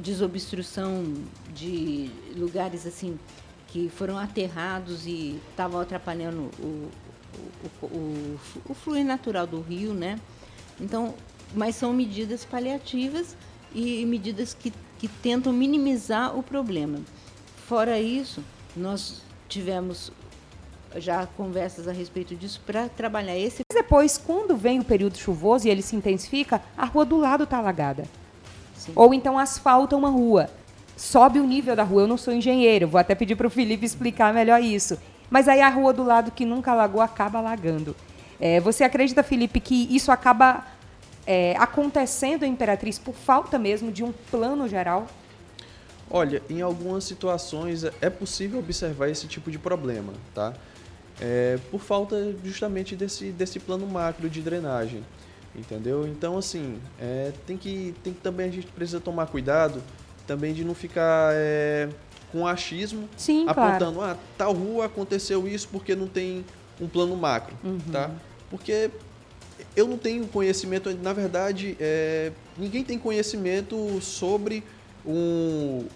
desobstrução 0.00 1.04
de 1.54 2.10
lugares 2.36 2.86
assim 2.86 3.18
que 3.68 3.88
foram 3.90 4.16
aterrados 4.18 5.06
e 5.06 5.40
estavam 5.50 5.80
atrapalhando 5.80 6.50
o, 6.58 6.90
o, 7.82 7.86
o, 7.86 8.40
o, 8.70 8.74
fluir 8.74 9.04
natural 9.04 9.46
do 9.46 9.60
rio, 9.60 9.92
né? 9.92 10.18
Então, 10.80 11.14
mas 11.54 11.76
são 11.76 11.92
medidas 11.92 12.44
paliativas 12.44 13.36
e 13.74 14.04
medidas 14.06 14.54
que, 14.54 14.72
que 14.98 15.08
tentam 15.08 15.52
minimizar 15.52 16.36
o 16.36 16.42
problema. 16.42 17.00
Fora 17.66 17.98
isso, 17.98 18.42
nós 18.76 19.22
tivemos 19.48 20.12
já 20.96 21.26
conversas 21.26 21.86
a 21.86 21.92
respeito 21.92 22.34
disso 22.34 22.60
para 22.64 22.88
trabalhar 22.88 23.36
esse. 23.36 23.62
Depois, 23.72 24.16
quando 24.16 24.56
vem 24.56 24.80
o 24.80 24.84
período 24.84 25.16
chuvoso 25.16 25.66
e 25.66 25.70
ele 25.70 25.82
se 25.82 25.94
intensifica, 25.94 26.62
a 26.76 26.86
rua 26.86 27.04
do 27.04 27.16
lado 27.16 27.44
está 27.44 27.58
alagada. 27.58 28.04
Sim. 28.74 28.92
Ou 28.94 29.12
então 29.12 29.38
asfalta 29.38 29.96
uma 29.96 30.08
rua. 30.08 30.48
Sobe 30.96 31.38
o 31.38 31.46
nível 31.46 31.76
da 31.76 31.82
rua. 31.82 32.02
Eu 32.02 32.08
não 32.08 32.16
sou 32.16 32.32
engenheiro, 32.32 32.88
vou 32.88 32.98
até 32.98 33.14
pedir 33.14 33.36
para 33.36 33.46
o 33.46 33.50
Felipe 33.50 33.84
explicar 33.84 34.32
melhor 34.32 34.62
isso. 34.62 34.98
Mas 35.30 35.46
aí 35.46 35.60
a 35.60 35.68
rua 35.68 35.92
do 35.92 36.02
lado 36.02 36.30
que 36.30 36.44
nunca 36.44 36.72
alagou 36.72 37.00
acaba 37.00 37.38
alagando. 37.38 37.94
É, 38.40 38.60
você 38.60 38.84
acredita, 38.84 39.22
Felipe, 39.22 39.60
que 39.60 39.94
isso 39.94 40.10
acaba 40.10 40.64
é, 41.28 41.54
acontecendo 41.58 42.44
em 42.44 42.52
Imperatriz 42.52 42.98
por 42.98 43.14
falta 43.14 43.58
mesmo 43.58 43.92
de 43.92 44.02
um 44.02 44.12
plano 44.30 44.66
geral? 44.66 45.06
Olha, 46.10 46.42
em 46.48 46.62
algumas 46.62 47.04
situações 47.04 47.84
é 47.84 48.08
possível 48.08 48.58
observar 48.58 49.10
esse 49.10 49.26
tipo 49.26 49.50
de 49.50 49.58
problema, 49.58 50.14
tá? 50.34 50.54
É, 51.20 51.58
por 51.70 51.82
falta 51.82 52.34
justamente 52.42 52.96
desse, 52.96 53.30
desse 53.30 53.60
plano 53.60 53.86
macro 53.86 54.30
de 54.30 54.40
drenagem. 54.40 55.04
Entendeu? 55.54 56.06
Então, 56.06 56.38
assim, 56.38 56.78
é, 56.98 57.32
tem, 57.46 57.58
que, 57.58 57.94
tem 58.02 58.14
que 58.14 58.20
também 58.20 58.48
a 58.48 58.52
gente 58.52 58.68
precisa 58.68 59.00
tomar 59.00 59.26
cuidado 59.26 59.82
também 60.26 60.54
de 60.54 60.64
não 60.64 60.74
ficar 60.74 61.32
é, 61.34 61.90
com 62.32 62.46
achismo 62.46 63.06
Sim, 63.18 63.46
apontando, 63.46 63.98
claro. 63.98 64.18
ah, 64.18 64.24
tal 64.38 64.52
rua 64.54 64.86
aconteceu 64.86 65.46
isso 65.48 65.68
porque 65.70 65.94
não 65.94 66.06
tem 66.06 66.44
um 66.80 66.86
plano 66.86 67.16
macro, 67.16 67.54
uhum. 67.64 67.78
tá? 67.90 68.10
Porque 68.50 68.90
eu 69.76 69.86
não 69.86 69.98
tenho 69.98 70.26
conhecimento, 70.26 70.92
na 71.02 71.12
verdade, 71.12 71.76
é, 71.80 72.32
ninguém 72.56 72.84
tem 72.84 72.98
conhecimento 72.98 74.00
sobre 74.00 74.62
um 75.06 75.86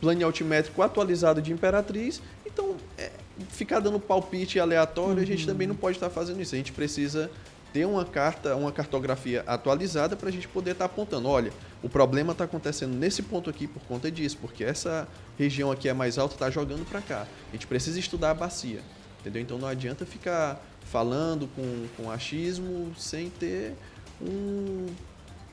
plano 0.00 0.24
altimétrico 0.24 0.82
atualizado 0.82 1.40
de 1.40 1.52
Imperatriz, 1.52 2.20
então 2.44 2.76
é, 2.98 3.10
ficar 3.48 3.80
dando 3.80 3.98
palpite 4.00 4.58
aleatório, 4.58 5.16
uhum. 5.16 5.22
a 5.22 5.24
gente 5.24 5.46
também 5.46 5.66
não 5.66 5.76
pode 5.76 5.96
estar 5.96 6.10
fazendo 6.10 6.40
isso. 6.40 6.54
A 6.54 6.58
gente 6.58 6.72
precisa 6.72 7.30
ter 7.72 7.86
uma 7.86 8.04
carta, 8.04 8.54
uma 8.54 8.70
cartografia 8.70 9.42
atualizada 9.46 10.14
para 10.14 10.28
a 10.28 10.32
gente 10.32 10.46
poder 10.46 10.72
estar 10.72 10.86
tá 10.86 10.92
apontando, 10.92 11.28
olha, 11.28 11.52
o 11.82 11.88
problema 11.88 12.32
está 12.32 12.44
acontecendo 12.44 12.94
nesse 12.94 13.22
ponto 13.22 13.48
aqui 13.48 13.66
por 13.66 13.82
conta 13.84 14.10
disso, 14.10 14.36
porque 14.40 14.62
essa 14.62 15.08
região 15.38 15.72
aqui 15.72 15.88
é 15.88 15.92
mais 15.92 16.18
alta, 16.18 16.34
está 16.34 16.50
jogando 16.50 16.84
para 16.84 17.00
cá. 17.00 17.26
A 17.48 17.52
gente 17.52 17.66
precisa 17.66 17.98
estudar 17.98 18.32
a 18.32 18.34
bacia, 18.34 18.80
entendeu? 19.20 19.40
Então 19.40 19.58
não 19.58 19.66
adianta 19.66 20.04
ficar 20.04 20.62
falando 20.84 21.48
com, 21.54 21.86
com 21.96 22.10
achismo 22.10 22.92
sem 22.96 23.30
ter 23.30 23.74
um, 24.20 24.86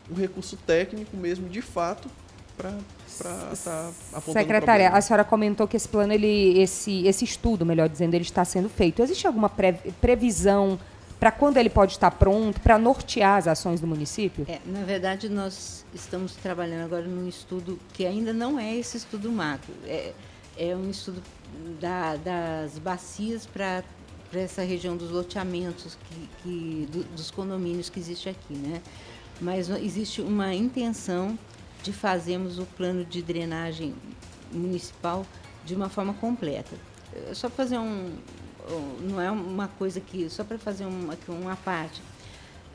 um 0.09 0.15
recurso 0.15 0.57
técnico 0.57 1.15
mesmo, 1.15 1.47
de 1.49 1.61
fato, 1.61 2.09
para 2.57 2.77
estar 3.07 3.55
tá 3.63 3.91
apontando 4.11 4.33
Secretária, 4.33 4.89
a 4.89 5.01
senhora 5.01 5.23
comentou 5.23 5.67
que 5.67 5.77
esse 5.77 5.87
plano, 5.87 6.11
ele, 6.11 6.59
esse, 6.59 7.07
esse 7.07 7.23
estudo, 7.23 7.65
melhor 7.65 7.87
dizendo, 7.87 8.13
ele 8.13 8.23
está 8.23 8.43
sendo 8.43 8.67
feito. 8.67 9.01
Existe 9.01 9.25
alguma 9.25 9.49
previsão 10.01 10.77
para 11.19 11.31
quando 11.31 11.57
ele 11.57 11.69
pode 11.69 11.93
estar 11.93 12.11
pronto, 12.11 12.61
para 12.61 12.77
nortear 12.77 13.37
as 13.37 13.47
ações 13.47 13.81
do 13.81 13.87
município? 13.87 14.45
É, 14.47 14.59
na 14.65 14.83
verdade, 14.83 15.27
nós 15.27 15.85
estamos 15.93 16.35
trabalhando 16.35 16.85
agora 16.85 17.05
num 17.05 17.27
estudo 17.27 17.77
que 17.93 18.05
ainda 18.05 18.31
não 18.31 18.57
é 18.59 18.75
esse 18.75 18.97
estudo 18.97 19.29
macro, 19.29 19.73
é, 19.85 20.13
é 20.57 20.75
um 20.75 20.89
estudo 20.89 21.21
da, 21.79 22.15
das 22.15 22.79
bacias 22.79 23.45
para 24.29 24.41
essa 24.41 24.61
região 24.61 24.95
dos 24.95 25.09
loteamentos, 25.09 25.97
que, 26.07 26.29
que 26.43 26.87
do, 26.91 27.03
dos 27.15 27.31
condomínios 27.31 27.89
que 27.89 27.99
existe 27.99 28.29
aqui, 28.29 28.53
né? 28.53 28.81
Mas 29.41 29.69
existe 29.69 30.21
uma 30.21 30.53
intenção 30.53 31.37
de 31.81 31.93
fazermos 31.93 32.59
o 32.59 32.65
plano 32.65 33.05
de 33.05 33.21
drenagem 33.21 33.95
municipal 34.51 35.25
de 35.65 35.75
uma 35.75 35.89
forma 35.89 36.13
completa. 36.13 36.75
Só 37.33 37.49
fazer 37.49 37.77
um, 37.77 38.13
não 39.01 39.21
é 39.21 39.31
uma 39.31 39.67
coisa 39.67 39.99
que, 39.99 40.29
só 40.29 40.43
para 40.43 40.57
fazer 40.57 40.85
uma, 40.85 41.17
uma 41.27 41.55
parte, 41.55 42.01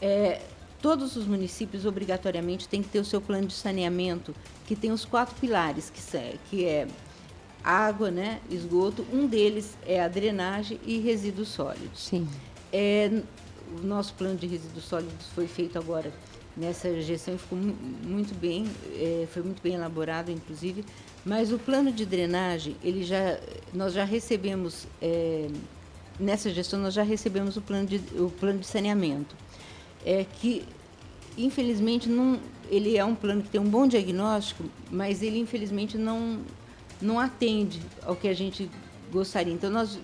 é, 0.01 0.41
todos 0.81 1.17
os 1.17 1.27
municípios 1.27 1.87
obrigatoriamente 1.87 2.69
têm 2.69 2.83
que 2.83 2.89
ter 2.89 2.99
o 2.99 3.05
seu 3.05 3.21
plano 3.21 3.47
de 3.47 3.55
saneamento, 3.55 4.35
que 4.67 4.75
tem 4.75 4.91
os 4.91 5.05
quatro 5.05 5.35
pilares, 5.37 5.91
que, 5.91 6.39
que 6.51 6.65
é 6.65 6.87
água, 7.65 8.11
né, 8.11 8.41
esgoto, 8.51 9.07
um 9.13 9.27
deles 9.27 9.77
é 9.87 10.03
a 10.03 10.09
drenagem 10.09 10.79
e 10.85 10.99
resíduos 10.99 11.49
sólidos. 11.49 12.07
Sim. 12.09 12.29
É, 12.73 13.23
o 13.83 13.87
nosso 13.87 14.15
plano 14.15 14.37
de 14.37 14.47
resíduos 14.47 14.85
sólidos 14.85 15.27
foi 15.35 15.47
feito 15.47 15.79
agora 15.79 16.13
nessa 16.57 17.01
gestão 17.01 17.35
e 17.35 17.39
ficou 17.39 17.59
muito 17.59 18.35
bem, 18.39 18.67
é, 18.97 19.27
foi 19.33 19.43
muito 19.43 19.63
bem 19.63 19.75
elaborado, 19.75 20.31
inclusive, 20.31 20.85
mas 21.25 21.53
o 21.53 21.59
plano 21.59 21.91
de 21.91 22.05
drenagem, 22.05 22.77
ele 22.85 23.03
já, 23.03 23.41
nós 23.73 23.95
já 23.95 24.05
recebemos 24.05 24.87
é, 25.01 25.49
nessa 26.19 26.51
gestão 26.51 26.81
nós 26.81 26.95
já 26.95 27.03
recebemos 27.03 27.57
o 27.57 27.61
plano 27.61 27.87
de, 27.87 28.01
o 28.17 28.31
plano 28.31 28.59
de 28.59 28.67
saneamento. 28.67 29.35
é 30.05 30.25
que, 30.25 30.65
infelizmente, 31.37 32.09
não, 32.09 32.39
ele 32.71 32.97
é 32.97 33.05
um 33.05 33.15
plano 33.15 33.43
que 33.43 33.49
tem 33.49 33.61
um 33.61 33.69
bom 33.69 33.87
diagnóstico, 33.87 34.65
mas 34.91 35.23
ele, 35.23 35.39
infelizmente, 35.39 35.97
não, 35.99 36.39
não 37.05 37.21
atende 37.21 37.81
ao 38.05 38.17
que 38.17 38.27
a 38.27 38.35
gente 38.35 38.71
gostaria. 39.13 39.53
Então, 39.53 39.71
nós 39.71 39.99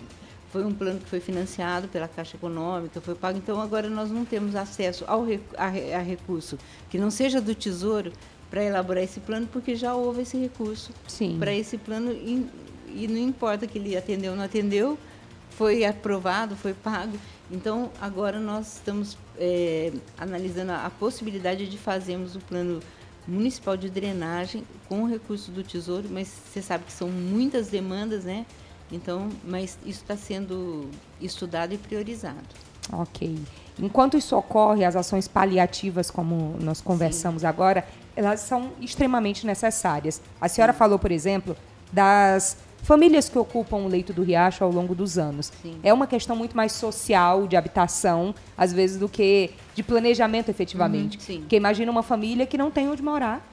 foi 0.51 0.65
um 0.65 0.73
plano 0.73 0.99
que 1.01 1.09
foi 1.09 1.21
financiado 1.21 1.89
pela 1.89 2.07
Caixa 2.07 2.37
Econômica, 2.37 3.01
foi 3.01 3.15
pago. 3.15 3.39
Então, 3.39 3.61
agora 3.61 3.89
nós 3.89 4.11
não 4.11 4.25
temos 4.25 4.55
acesso 4.55 5.05
ao, 5.07 5.25
a, 5.57 5.67
a 5.67 6.03
recurso 6.03 6.59
que 6.91 6.99
não 6.99 7.11
seja 7.11 7.41
do 7.41 7.55
Tesouro 7.55 8.13
para 8.51 8.65
elaborar 8.65 9.03
esse 9.05 9.21
plano, 9.21 9.49
porque 9.51 9.77
já 9.77 9.95
houve 9.95 10.23
esse 10.23 10.37
recurso 10.37 10.93
para 11.39 11.55
esse 11.55 11.79
plano 11.79 12.11
e, 12.11 12.47
e 12.89 13.07
não 13.07 13.19
importa 13.19 13.67
que 13.67 13.79
ele 13.79 13.97
atendeu 13.97 14.33
ou 14.33 14.37
não 14.37 14.45
atendeu, 14.45 14.99
foi 15.51 15.85
aprovado, 15.85 16.57
foi 16.57 16.75
pago. 16.75 17.17
Então, 17.51 17.91
agora 18.01 18.41
nós 18.41 18.77
estamos 18.77 19.17
é, 19.39 19.93
analisando 20.19 20.73
a, 20.73 20.87
a 20.87 20.91
possibilidade 20.91 21.69
de 21.69 21.79
fazermos 21.79 22.35
o 22.35 22.41
plano 22.41 22.81
municipal 23.27 23.77
de 23.77 23.89
drenagem 23.91 24.65
com 24.89 25.05
recurso 25.05 25.51
do 25.51 25.63
Tesouro, 25.63 26.09
mas 26.11 26.29
você 26.29 26.61
sabe 26.61 26.85
que 26.85 26.93
são 26.93 27.09
muitas 27.09 27.69
demandas, 27.69 28.25
né? 28.25 28.47
Então, 28.93 29.29
mas 29.45 29.79
isso 29.85 30.03
está 30.03 30.17
sendo 30.17 30.89
estudado 31.21 31.73
e 31.73 31.79
priorizado. 31.79 32.49
Ok. 32.93 33.39
Enquanto 33.79 34.17
isso 34.17 34.37
ocorre, 34.37 34.85
as 34.85 34.97
ações 34.97 35.29
paliativas, 35.29 36.11
como 36.11 36.57
nós 36.61 36.81
conversamos 36.81 37.43
Sim. 37.43 37.49
agora, 37.49 37.87
elas 38.17 38.41
são 38.41 38.73
extremamente 38.81 39.47
necessárias. 39.47 40.21
A 40.41 40.49
senhora 40.49 40.73
Sim. 40.73 40.79
falou, 40.79 40.99
por 40.99 41.13
exemplo, 41.13 41.57
das 41.93 42.57
famílias 42.83 43.29
que 43.29 43.39
ocupam 43.39 43.79
o 43.79 43.89
leito 43.89 44.13
do 44.13 44.23
riacho 44.23 44.65
ao 44.65 44.71
longo 44.71 44.95
dos 44.95 45.19
anos. 45.19 45.53
Sim. 45.63 45.79
É 45.83 45.93
uma 45.93 46.07
questão 46.07 46.35
muito 46.35 46.57
mais 46.57 46.73
social, 46.73 47.47
de 47.47 47.57
habitação, 47.57 48.35
às 48.57 48.73
vezes, 48.73 48.99
do 48.99 49.09
que 49.09 49.51
de 49.75 49.83
planejamento 49.83 50.49
efetivamente. 50.51 51.19
Uhum, 51.33 51.41
Porque 51.41 51.57
imagina 51.57 51.91
uma 51.91 52.03
família 52.03 52.47
que 52.47 52.59
não 52.59 52.71
tem 52.71 52.89
onde 52.89 53.03
morar, 53.03 53.47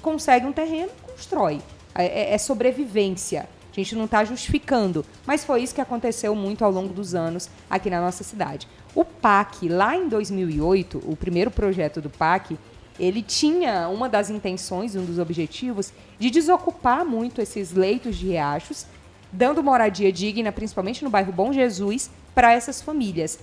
consegue 0.00 0.46
um 0.46 0.52
terreno, 0.52 0.90
constrói. 1.02 1.60
É, 1.94 2.06
é, 2.06 2.34
é 2.34 2.38
sobrevivência. 2.38 3.48
A 3.70 3.74
gente 3.74 3.94
não 3.94 4.04
está 4.04 4.22
justificando, 4.22 5.04
mas 5.26 5.44
foi 5.44 5.62
isso 5.62 5.74
que 5.74 5.80
aconteceu 5.80 6.34
muito 6.34 6.62
ao 6.62 6.70
longo 6.70 6.92
dos 6.92 7.14
anos 7.14 7.48
aqui 7.70 7.88
na 7.88 8.00
nossa 8.00 8.22
cidade. 8.22 8.68
O 8.94 9.02
PAC, 9.02 9.66
lá 9.68 9.96
em 9.96 10.08
2008, 10.08 11.02
o 11.06 11.16
primeiro 11.16 11.50
projeto 11.50 11.98
do 11.98 12.10
PAC, 12.10 12.58
ele 12.98 13.22
tinha 13.22 13.88
uma 13.88 14.08
das 14.08 14.30
intenções, 14.30 14.94
um 14.94 15.04
dos 15.04 15.18
objetivos, 15.18 15.92
de 16.18 16.30
desocupar 16.30 17.04
muito 17.04 17.40
esses 17.40 17.72
leitos 17.72 18.16
de 18.16 18.28
riachos, 18.28 18.86
dando 19.32 19.62
moradia 19.62 20.12
digna, 20.12 20.52
principalmente 20.52 21.02
no 21.02 21.10
bairro 21.10 21.32
Bom 21.32 21.52
Jesus, 21.52 22.10
para 22.34 22.52
essas 22.52 22.82
famílias. 22.82 23.38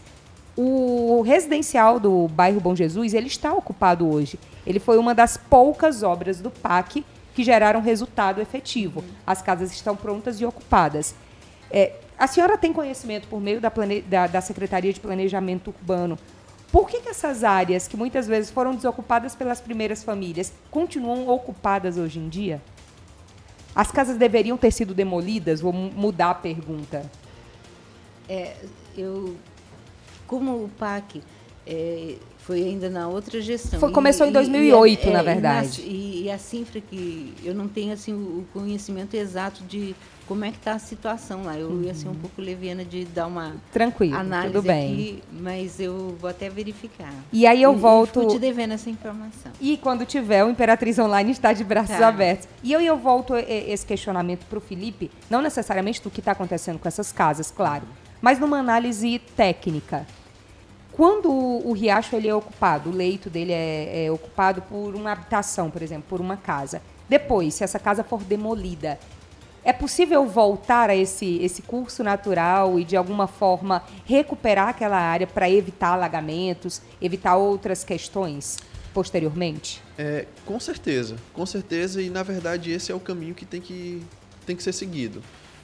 O 0.55 1.21
residencial 1.21 1.99
do 1.99 2.27
bairro 2.27 2.59
Bom 2.59 2.75
Jesus, 2.75 3.13
ele 3.13 3.27
está 3.27 3.53
ocupado 3.53 4.07
hoje. 4.07 4.39
Ele 4.67 4.79
foi 4.79 4.97
uma 4.97 5.15
das 5.15 5.37
poucas 5.37 6.03
obras 6.03 6.39
do 6.41 6.51
PAC 6.51 7.03
que 7.33 7.43
geraram 7.43 7.81
resultado 7.81 8.41
efetivo. 8.41 9.03
As 9.25 9.41
casas 9.41 9.71
estão 9.71 9.95
prontas 9.95 10.39
e 10.41 10.45
ocupadas. 10.45 11.15
É, 11.71 11.93
a 12.17 12.27
senhora 12.27 12.57
tem 12.57 12.73
conhecimento 12.73 13.27
por 13.27 13.39
meio 13.39 13.61
da, 13.61 13.71
plane... 13.71 14.01
da, 14.01 14.27
da 14.27 14.41
Secretaria 14.41 14.91
de 14.91 14.99
Planejamento 14.99 15.69
Urbano 15.69 16.17
por 16.71 16.87
que, 16.87 17.01
que, 17.01 17.09
essas 17.09 17.43
áreas, 17.43 17.87
que 17.87 17.97
muitas 17.97 18.27
vezes 18.27 18.51
foram 18.51 18.75
desocupadas 18.75 19.35
pelas 19.35 19.59
primeiras 19.59 20.03
famílias, 20.03 20.53
continuam 20.69 21.27
ocupadas 21.27 21.97
hoje 21.97 22.19
em 22.19 22.29
dia? 22.29 22.61
As 23.75 23.91
casas 23.91 24.17
deveriam 24.17 24.57
ter 24.57 24.71
sido 24.71 24.93
demolidas? 24.93 25.61
Vou 25.61 25.73
mudar 25.73 26.31
a 26.31 26.35
pergunta. 26.35 27.09
É, 28.27 28.55
eu, 28.97 29.35
como 30.27 30.65
o 30.65 30.69
PAC 30.77 31.21
é, 31.65 32.15
foi 32.39 32.63
ainda 32.63 32.89
na 32.89 33.07
outra 33.07 33.39
gestão. 33.41 33.79
Foi, 33.79 33.91
começou 33.91 34.25
e, 34.25 34.29
em 34.29 34.33
2008, 34.33 35.05
e, 35.05 35.09
é, 35.09 35.13
na 35.13 35.23
verdade. 35.23 35.81
E, 35.81 36.23
e, 36.23 36.31
a 36.31 36.37
cifra 36.37 36.81
que 36.81 37.33
eu 37.43 37.53
não 37.53 37.67
tenho 37.67 37.93
assim 37.93 38.13
o 38.13 38.45
conhecimento 38.53 39.15
exato 39.15 39.63
de 39.63 39.95
como 40.29 40.45
é 40.45 40.51
que 40.51 40.57
está 40.57 40.73
a 40.73 40.79
situação 40.79 41.43
lá. 41.43 41.57
Eu 41.57 41.69
uhum. 41.69 41.81
ia 41.81 41.95
ser 41.95 42.07
um 42.07 42.13
pouco 42.13 42.39
leviana 42.39 42.85
de 42.85 43.03
dar 43.03 43.25
uma 43.25 43.55
Tranquilo, 43.73 44.15
análise 44.15 44.53
tudo 44.53 44.67
bem. 44.67 44.93
aqui, 44.93 45.23
mas 45.31 45.79
eu 45.79 46.15
vou 46.21 46.29
até 46.29 46.47
verificar. 46.51 47.11
E 47.33 47.47
aí 47.47 47.63
eu 47.63 47.75
volto. 47.75 48.21
Estou 48.21 48.35
te 48.35 48.39
devendo 48.39 48.73
essa 48.73 48.91
informação. 48.91 49.51
E 49.59 49.75
quando 49.77 50.05
tiver, 50.05 50.45
o 50.45 50.49
Imperatriz 50.51 50.99
Online 50.99 51.31
está 51.31 51.51
de 51.51 51.63
braços 51.63 51.97
tá. 51.97 52.07
abertos. 52.07 52.47
E 52.61 52.71
eu, 52.71 52.79
eu 52.79 52.95
volto 52.95 53.35
esse 53.35 53.83
questionamento 53.83 54.45
para 54.45 54.59
o 54.59 54.61
Felipe, 54.61 55.09
não 55.31 55.41
necessariamente 55.41 55.99
do 56.03 56.11
que 56.11 56.19
está 56.19 56.33
acontecendo 56.33 56.77
com 56.77 56.87
essas 56.87 57.11
casas, 57.11 57.49
claro, 57.49 57.87
mas 58.21 58.37
numa 58.39 58.59
análise 58.59 59.17
técnica. 59.35 60.05
Quando 60.91 61.31
o, 61.31 61.69
o 61.69 61.73
riacho 61.73 62.15
ele 62.15 62.27
é 62.27 62.35
ocupado, 62.35 62.91
o 62.91 62.93
leito 62.93 63.31
dele 63.31 63.53
é, 63.53 64.05
é 64.05 64.11
ocupado 64.11 64.61
por 64.61 64.93
uma 64.93 65.11
habitação, 65.11 65.71
por 65.71 65.81
exemplo, 65.81 66.03
por 66.07 66.21
uma 66.21 66.37
casa. 66.37 66.83
Depois, 67.07 67.55
se 67.55 67.63
essa 67.63 67.79
casa 67.79 68.03
for 68.03 68.21
demolida, 68.21 68.99
é 69.69 69.73
possível 69.73 70.25
voltar 70.25 70.89
a 70.89 70.95
esse, 70.95 71.37
esse 71.43 71.61
curso 71.61 72.03
natural 72.03 72.79
e, 72.79 72.83
de 72.83 72.97
alguma 72.97 73.27
forma, 73.27 73.83
recuperar 74.03 74.69
aquela 74.69 74.97
área 74.97 75.27
para 75.27 75.47
evitar 75.47 75.89
alagamentos, 75.89 76.81
evitar 76.99 77.35
outras 77.35 77.83
questões 77.83 78.57
posteriormente? 78.95 79.79
É, 79.95 80.25
com 80.43 80.59
certeza, 80.59 81.17
com 81.33 81.45
certeza. 81.45 82.01
E, 82.01 82.09
na 82.09 82.23
verdade, 82.23 82.71
esse 82.71 82.91
é 82.91 82.95
o 82.95 82.99
caminho 82.99 83.35
que 83.35 83.45
tem 83.45 83.61
que, 83.61 84.01
tem 84.43 84.55
que 84.55 84.63
ser 84.63 84.73
seguido. 84.73 85.21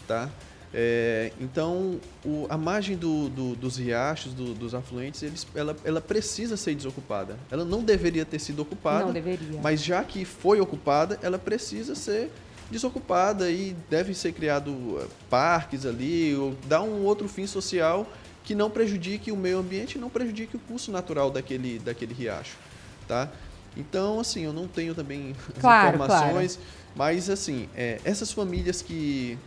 Tá? 0.07 0.29
É, 0.71 1.31
então, 1.41 1.99
o, 2.23 2.45
a 2.47 2.57
margem 2.57 2.95
do, 2.95 3.27
do, 3.29 3.55
dos 3.55 3.77
riachos, 3.77 4.33
do, 4.33 4.53
dos 4.53 4.75
afluentes, 4.75 5.23
eles, 5.23 5.47
ela, 5.55 5.75
ela 5.83 5.99
precisa 5.99 6.55
ser 6.55 6.75
desocupada. 6.75 7.39
Ela 7.49 7.65
não 7.65 7.83
deveria 7.83 8.23
ter 8.23 8.37
sido 8.37 8.61
ocupada, 8.61 9.11
deveria. 9.11 9.59
mas 9.63 9.83
já 9.83 10.03
que 10.03 10.25
foi 10.25 10.61
ocupada, 10.61 11.17
ela 11.23 11.39
precisa 11.39 11.95
ser 11.95 12.29
desocupada 12.69 13.49
e 13.49 13.75
deve 13.89 14.13
ser 14.13 14.33
criado 14.33 14.99
eh, 14.99 15.07
parques 15.29 15.85
ali, 15.85 16.35
ou 16.35 16.55
dar 16.65 16.81
um 16.81 17.03
outro 17.03 17.27
fim 17.27 17.45
social 17.45 18.07
que 18.43 18.53
não 18.53 18.69
prejudique 18.69 19.31
o 19.31 19.35
meio 19.35 19.57
ambiente 19.57 19.95
e 19.95 19.97
não 19.97 20.09
prejudique 20.09 20.55
o 20.55 20.59
curso 20.59 20.91
natural 20.91 21.31
daquele, 21.31 21.79
daquele 21.79 22.13
riacho, 22.13 22.55
tá? 23.07 23.29
Então, 23.75 24.19
assim, 24.19 24.43
eu 24.43 24.53
não 24.53 24.67
tenho 24.67 24.93
também 24.95 25.35
claro, 25.59 25.95
informações, 25.95 26.55
claro. 26.55 26.71
mas, 26.95 27.29
assim, 27.29 27.67
é, 27.75 27.99
essas 28.05 28.31
famílias 28.31 28.81
que 28.81 29.37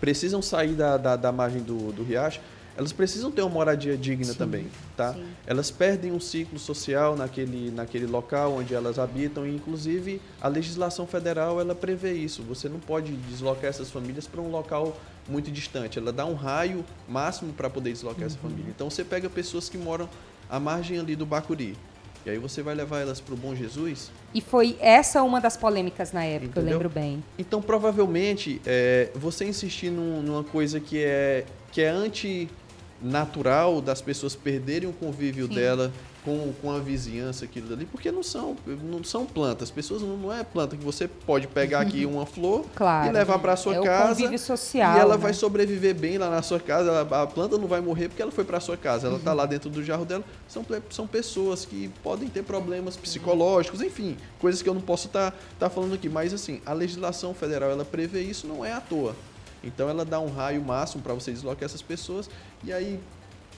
precisam 0.00 0.40
sair 0.40 0.72
da, 0.72 0.96
da, 0.96 1.16
da 1.16 1.30
margem 1.30 1.62
do, 1.62 1.92
do 1.92 2.02
riacho, 2.02 2.40
elas 2.76 2.92
precisam 2.92 3.30
ter 3.30 3.42
uma 3.42 3.50
moradia 3.50 3.96
digna 3.96 4.32
sim, 4.32 4.38
também, 4.38 4.66
tá? 4.96 5.14
Sim. 5.14 5.24
Elas 5.46 5.70
perdem 5.70 6.12
um 6.12 6.20
ciclo 6.20 6.58
social 6.58 7.16
naquele, 7.16 7.70
naquele 7.70 8.06
local 8.06 8.54
onde 8.54 8.74
elas 8.74 8.98
habitam 8.98 9.46
e, 9.46 9.54
inclusive, 9.54 10.20
a 10.40 10.48
legislação 10.48 11.06
federal 11.06 11.60
ela 11.60 11.74
prevê 11.74 12.12
isso. 12.12 12.42
Você 12.44 12.68
não 12.68 12.80
pode 12.80 13.12
deslocar 13.12 13.66
essas 13.66 13.90
famílias 13.90 14.26
para 14.26 14.40
um 14.40 14.50
local 14.50 14.96
muito 15.28 15.50
distante. 15.50 15.98
Ela 15.98 16.12
dá 16.12 16.24
um 16.24 16.34
raio 16.34 16.84
máximo 17.08 17.52
para 17.52 17.68
poder 17.68 17.92
deslocar 17.92 18.20
uhum. 18.20 18.26
essa 18.26 18.38
família. 18.38 18.66
Então, 18.68 18.88
você 18.88 19.04
pega 19.04 19.28
pessoas 19.28 19.68
que 19.68 19.76
moram 19.76 20.08
à 20.48 20.58
margem 20.58 20.98
ali 20.98 21.14
do 21.14 21.26
Bacuri, 21.26 21.76
e 22.24 22.30
aí 22.30 22.38
você 22.38 22.62
vai 22.62 22.74
levar 22.74 23.00
elas 23.00 23.20
para 23.20 23.34
o 23.34 23.36
Bom 23.36 23.54
Jesus. 23.54 24.10
E 24.34 24.40
foi 24.40 24.76
essa 24.80 25.22
uma 25.22 25.40
das 25.40 25.56
polêmicas 25.56 26.12
na 26.12 26.24
época, 26.24 26.60
Entendeu? 26.60 26.72
eu 26.72 26.78
lembro 26.78 26.90
bem. 26.90 27.24
Então, 27.38 27.62
provavelmente, 27.62 28.60
é, 28.66 29.10
você 29.14 29.44
insistir 29.44 29.90
num, 29.90 30.22
numa 30.22 30.44
coisa 30.44 30.78
que 30.78 31.02
é, 31.02 31.44
que 31.72 31.80
é 31.80 31.88
anti-natural 31.88 33.80
das 33.80 34.02
pessoas 34.02 34.36
perderem 34.36 34.88
o 34.88 34.92
convívio 34.92 35.46
Sim. 35.46 35.54
dela 35.54 35.92
com, 36.24 36.52
com 36.60 36.70
a 36.70 36.78
vizinhança, 36.78 37.44
aquilo 37.44 37.68
dali, 37.68 37.86
porque 37.86 38.10
não 38.12 38.22
são, 38.22 38.56
não 38.66 39.02
são 39.02 39.24
plantas. 39.24 39.70
Pessoas 39.70 40.02
não, 40.02 40.16
não 40.16 40.32
é 40.32 40.44
planta 40.44 40.76
que 40.76 40.84
você 40.84 41.08
pode 41.08 41.46
pegar 41.46 41.80
aqui 41.80 42.04
uma 42.04 42.26
flor 42.26 42.66
claro, 42.74 43.08
e 43.08 43.12
levar 43.12 43.38
para 43.38 43.56
sua 43.56 43.76
é 43.76 43.82
casa. 43.82 44.38
social, 44.38 44.96
e 44.96 45.00
ela 45.00 45.16
né? 45.16 45.22
vai 45.22 45.32
sobreviver 45.32 45.94
bem 45.94 46.18
lá 46.18 46.28
na 46.28 46.42
sua 46.42 46.60
casa. 46.60 46.90
Ela, 46.90 47.22
a 47.22 47.26
planta 47.26 47.56
não 47.56 47.66
vai 47.66 47.80
morrer 47.80 48.08
porque 48.08 48.20
ela 48.20 48.30
foi 48.30 48.44
para 48.44 48.60
sua 48.60 48.76
casa. 48.76 49.06
Ela 49.06 49.16
está 49.16 49.30
uhum. 49.30 49.36
lá 49.36 49.46
dentro 49.46 49.70
do 49.70 49.82
jarro 49.82 50.04
dela. 50.04 50.24
São, 50.46 50.64
são 50.90 51.06
pessoas 51.06 51.64
que 51.64 51.88
podem 52.02 52.28
ter 52.28 52.42
problemas 52.42 52.96
psicológicos, 52.96 53.80
enfim, 53.80 54.16
coisas 54.38 54.60
que 54.60 54.68
eu 54.68 54.74
não 54.74 54.82
posso 54.82 55.06
estar 55.06 55.30
tá, 55.30 55.36
tá 55.58 55.70
falando 55.70 55.94
aqui. 55.94 56.08
Mas 56.08 56.34
assim, 56.34 56.60
a 56.66 56.72
legislação 56.72 57.32
federal 57.32 57.70
ela 57.70 57.84
prevê 57.84 58.20
isso, 58.20 58.46
não 58.46 58.64
é 58.64 58.72
à 58.72 58.80
toa. 58.80 59.14
Então 59.62 59.88
ela 59.88 60.04
dá 60.04 60.20
um 60.20 60.30
raio 60.30 60.62
máximo 60.62 61.02
para 61.02 61.14
você 61.14 61.32
deslocar 61.32 61.64
essas 61.64 61.82
pessoas. 61.82 62.28
E 62.64 62.72
aí 62.72 62.98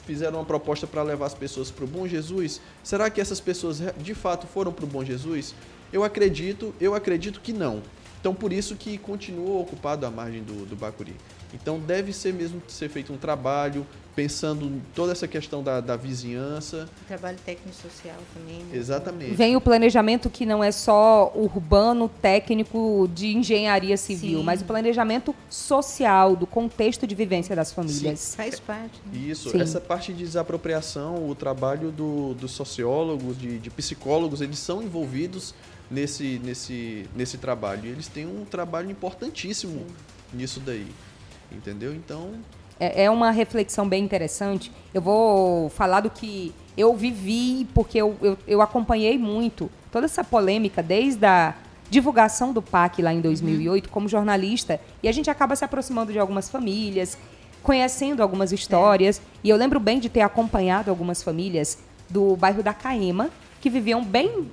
fizeram 0.07 0.38
uma 0.38 0.45
proposta 0.45 0.87
para 0.87 1.03
levar 1.03 1.27
as 1.27 1.35
pessoas 1.35 1.71
para 1.71 1.85
o 1.85 1.88
Bom 1.88 2.07
Jesus. 2.07 2.61
Será 2.83 3.09
que 3.11 3.21
essas 3.21 3.41
pessoas 3.41 3.81
de 3.99 4.15
fato 4.15 4.47
foram 4.47 4.73
para 4.73 4.85
o 4.85 4.88
Bom 4.88 5.05
Jesus? 5.05 5.55
Eu 5.93 6.05
acredito, 6.05 6.75
eu 6.81 6.95
acredito 6.95 7.41
que 7.41 7.53
não. 7.53 7.83
Então 8.21 8.35
por 8.35 8.53
isso 8.53 8.77
que 8.77 8.99
continuou 8.99 9.61
ocupado 9.61 10.07
a 10.07 10.11
margem 10.11 10.43
do, 10.43 10.65
do 10.67 10.77
Bacuri. 10.77 11.17
Então 11.55 11.79
deve 11.79 12.12
ser 12.12 12.33
mesmo 12.33 12.62
ser 12.69 12.88
feito 12.88 13.12
um 13.12 13.17
trabalho 13.17 13.87
pensando 14.15 14.67
em 14.67 14.83
toda 14.95 15.12
essa 15.12 15.27
questão 15.27 15.62
da, 15.62 15.81
da 15.81 15.97
vizinhança. 15.97 16.88
Trabalho 17.09 17.38
técnico-social 17.45 18.17
também. 18.35 18.59
Né? 18.59 18.77
Exatamente. 18.77 19.35
Vem 19.35 19.57
o 19.57 19.61
planejamento 19.61 20.29
que 20.29 20.45
não 20.45 20.62
é 20.62 20.71
só 20.71 21.33
urbano, 21.35 22.09
técnico, 22.09 23.09
de 23.15 23.35
engenharia 23.35 23.97
civil, 23.97 24.41
Sim. 24.41 24.45
mas 24.45 24.61
o 24.61 24.65
planejamento 24.65 25.35
social, 25.49 26.37
do 26.37 26.47
contexto 26.47 27.07
de 27.07 27.15
vivência 27.15 27.57
das 27.57 27.73
famílias. 27.73 28.19
Sim. 28.19 28.37
Faz 28.37 28.61
parte. 28.61 29.01
Né? 29.07 29.19
Isso, 29.19 29.51
Sim. 29.51 29.61
essa 29.61 29.81
parte 29.81 30.12
de 30.12 30.25
desapropriação, 30.25 31.29
o 31.29 31.35
trabalho 31.35 31.91
do, 31.91 32.35
dos 32.35 32.53
sociólogos, 32.53 33.38
de, 33.38 33.59
de 33.59 33.71
psicólogos, 33.71 34.41
eles 34.41 34.59
são 34.59 34.83
envolvidos 34.83 35.55
nesse, 35.91 36.41
nesse, 36.45 37.07
nesse 37.17 37.38
trabalho. 37.38 37.87
E 37.87 37.88
eles 37.88 38.09
têm 38.09 38.27
um 38.27 38.45
trabalho 38.45 38.91
importantíssimo 38.91 39.73
Sim. 39.73 39.87
nisso 40.35 40.61
daí. 40.61 40.87
Entendeu? 41.55 41.95
Então, 41.95 42.35
é, 42.79 43.05
é 43.05 43.11
uma 43.11 43.31
reflexão 43.31 43.88
bem 43.88 44.03
interessante. 44.03 44.73
Eu 44.93 45.01
vou 45.01 45.69
falar 45.71 46.01
do 46.01 46.11
que 46.11 46.53
eu 46.77 46.95
vivi, 46.97 47.67
porque 47.75 47.99
eu, 47.99 48.17
eu, 48.21 48.38
eu 48.47 48.62
acompanhei 48.62 49.19
muito 49.19 49.71
toda 49.91 50.07
essa 50.07 50.25
polêmica 50.25 50.83
desde 50.83 51.25
a 51.25 51.55
divulgação 51.91 52.53
do 52.53 52.62
PAC 52.62 53.03
lá 53.03 53.12
em 53.12 53.21
2008 53.21 53.85
uhum. 53.85 53.93
como 53.93 54.09
jornalista 54.09 54.81
e 55.03 55.09
a 55.09 55.12
gente 55.12 55.29
acaba 55.29 55.55
se 55.55 55.62
aproximando 55.62 56.11
de 56.11 56.19
algumas 56.19 56.49
famílias, 56.49 57.19
conhecendo 57.62 58.23
algumas 58.23 58.51
histórias. 58.51 59.19
É. 59.19 59.23
E 59.45 59.51
eu 59.51 59.57
lembro 59.57 59.79
bem 59.79 60.01
de 60.01 60.09
ter 60.09 60.23
acompanhado 60.23 60.91
algumas 60.91 61.23
famílias 61.23 61.79
do 62.09 62.35
bairro 62.37 62.62
da 62.62 62.73
Caema 62.73 63.31
que 63.61 63.71
viviam 63.71 64.03
bem 64.03 64.51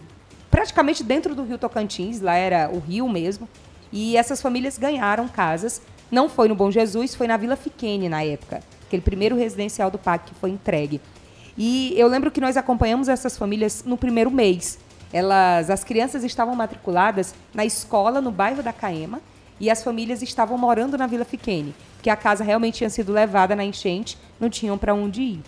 praticamente 0.52 1.04
dentro 1.04 1.34
do 1.34 1.44
Rio 1.44 1.58
Tocantins, 1.58 2.20
lá 2.20 2.36
era 2.36 2.70
o 2.70 2.80
rio 2.80 3.08
mesmo. 3.08 3.48
E 3.92 4.18
essas 4.18 4.42
famílias 4.42 4.78
ganharam 4.78 5.28
casas 5.28 5.82
não 6.12 6.30
foi 6.30 6.48
no 6.48 6.56
Bom 6.56 6.72
Jesus, 6.72 7.15
foi 7.15 7.28
na 7.28 7.38
Vila 7.38 7.56
Fiquene 7.56 8.10
na 8.10 8.24
época, 8.24 8.62
aquele 8.86 9.02
primeiro 9.02 9.36
residencial 9.36 9.91
do 9.91 9.98
PAC 9.98 10.30
que 10.30 10.36
foi 10.36 10.50
entregue. 10.50 11.02
E 11.58 11.93
eu 11.98 12.08
lembro 12.08 12.32
que 12.32 12.41
nós 12.41 12.58
acompanhamos 12.58 13.10
essas 13.10 13.38
famílias 13.38 13.84
no 13.84 13.98
primeiro 13.98 14.32
mês. 14.32 14.80
Elas, 15.12 15.69
as 15.69 15.84
crianças 15.84 16.24
estavam 16.24 16.56
matriculadas 16.56 17.34
na 17.54 17.65
escola 17.65 18.22
no 18.22 18.32
bairro 18.32 18.63
da 18.63 18.72
Caema 18.72 19.22
e 19.60 19.69
as 19.69 19.84
famílias 19.84 20.22
estavam 20.22 20.58
morando 20.58 20.98
na 20.98 21.08
Vila 21.08 21.26
Fiquene, 21.26 21.76
porque 21.95 22.10
a 22.10 22.15
casa 22.15 22.43
realmente 22.43 22.78
tinha 22.78 22.89
sido 22.89 23.12
levada 23.12 23.56
na 23.56 23.63
enchente, 23.63 24.17
não 24.39 24.50
tinham 24.50 24.78
para 24.78 24.93
onde 24.93 25.22
ir. 25.22 25.41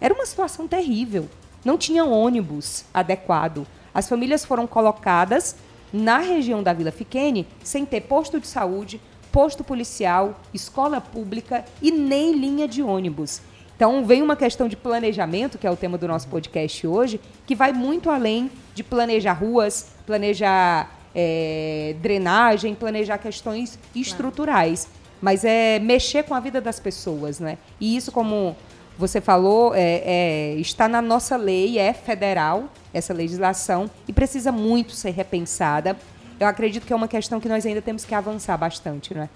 Era 0.00 0.12
uma 0.12 0.26
situação 0.26 0.68
terrível. 0.68 1.28
Não 1.64 1.78
tinha 1.78 2.04
ônibus 2.04 2.84
adequado. 2.92 3.66
As 3.94 4.06
famílias 4.06 4.44
foram 4.44 4.66
colocadas 4.66 5.56
na 5.90 6.18
região 6.18 6.62
da 6.62 6.74
Vila 6.74 6.90
Fiquene 6.90 7.46
sem 7.62 7.86
ter 7.86 8.02
posto 8.02 8.38
de 8.38 8.46
saúde, 8.46 9.00
posto 9.34 9.64
policial, 9.64 10.40
escola 10.54 11.00
pública 11.00 11.64
e 11.82 11.90
nem 11.90 12.38
linha 12.38 12.68
de 12.68 12.80
ônibus. 12.84 13.40
Então, 13.74 14.04
vem 14.06 14.22
uma 14.22 14.36
questão 14.36 14.68
de 14.68 14.76
planejamento, 14.76 15.58
que 15.58 15.66
é 15.66 15.70
o 15.70 15.74
tema 15.74 15.98
do 15.98 16.06
nosso 16.06 16.28
podcast 16.28 16.86
hoje, 16.86 17.20
que 17.44 17.56
vai 17.56 17.72
muito 17.72 18.08
além 18.08 18.48
de 18.76 18.84
planejar 18.84 19.32
ruas, 19.32 19.88
planejar 20.06 20.88
é, 21.12 21.96
drenagem, 22.00 22.76
planejar 22.76 23.18
questões 23.18 23.76
estruturais. 23.92 24.86
Mas 25.20 25.44
é 25.44 25.80
mexer 25.80 26.22
com 26.22 26.34
a 26.34 26.38
vida 26.38 26.60
das 26.60 26.78
pessoas, 26.78 27.40
né? 27.40 27.58
E 27.80 27.96
isso, 27.96 28.12
como 28.12 28.54
você 28.96 29.20
falou, 29.20 29.74
é, 29.74 30.02
é, 30.04 30.54
está 30.60 30.86
na 30.86 31.02
nossa 31.02 31.36
lei, 31.36 31.76
é 31.76 31.92
federal 31.92 32.68
essa 32.92 33.12
legislação 33.12 33.90
e 34.06 34.12
precisa 34.12 34.52
muito 34.52 34.92
ser 34.92 35.10
repensada 35.10 35.96
eu 36.38 36.46
acredito 36.46 36.86
que 36.86 36.92
é 36.92 36.96
uma 36.96 37.08
questão 37.08 37.40
que 37.40 37.48
nós 37.48 37.64
ainda 37.64 37.82
temos 37.82 38.04
que 38.04 38.14
avançar 38.14 38.56
bastante, 38.56 39.14
não 39.14 39.22
é? 39.22 39.28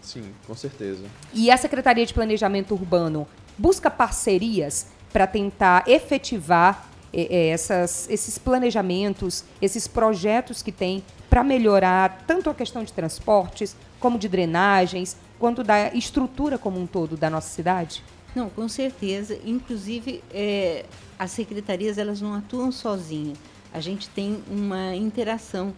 Sim, 0.00 0.24
com 0.46 0.54
certeza. 0.54 1.04
E 1.32 1.50
a 1.50 1.56
Secretaria 1.56 2.04
de 2.04 2.12
Planejamento 2.12 2.74
Urbano 2.74 3.26
busca 3.56 3.90
parcerias 3.90 4.88
para 5.12 5.26
tentar 5.26 5.84
efetivar 5.86 6.88
eh, 7.12 7.28
eh, 7.30 7.48
essas, 7.48 8.08
esses 8.10 8.38
planejamentos, 8.38 9.44
esses 9.60 9.86
projetos 9.86 10.62
que 10.62 10.72
tem 10.72 11.04
para 11.30 11.44
melhorar 11.44 12.24
tanto 12.26 12.50
a 12.50 12.54
questão 12.54 12.82
de 12.82 12.92
transportes, 12.92 13.76
como 14.00 14.18
de 14.18 14.28
drenagens, 14.28 15.16
quanto 15.38 15.62
da 15.62 15.94
estrutura 15.94 16.58
como 16.58 16.80
um 16.80 16.86
todo 16.86 17.16
da 17.16 17.30
nossa 17.30 17.48
cidade? 17.48 18.02
Não, 18.34 18.48
com 18.48 18.68
certeza. 18.68 19.38
Inclusive, 19.44 20.22
é, 20.32 20.84
as 21.18 21.30
secretarias 21.30 21.98
elas 21.98 22.20
não 22.20 22.34
atuam 22.34 22.72
sozinhas. 22.72 23.38
A 23.72 23.80
gente 23.80 24.08
tem 24.08 24.42
uma 24.50 24.94
interação 24.94 25.72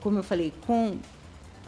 como 0.00 0.18
eu 0.18 0.22
falei, 0.22 0.52
com 0.66 0.98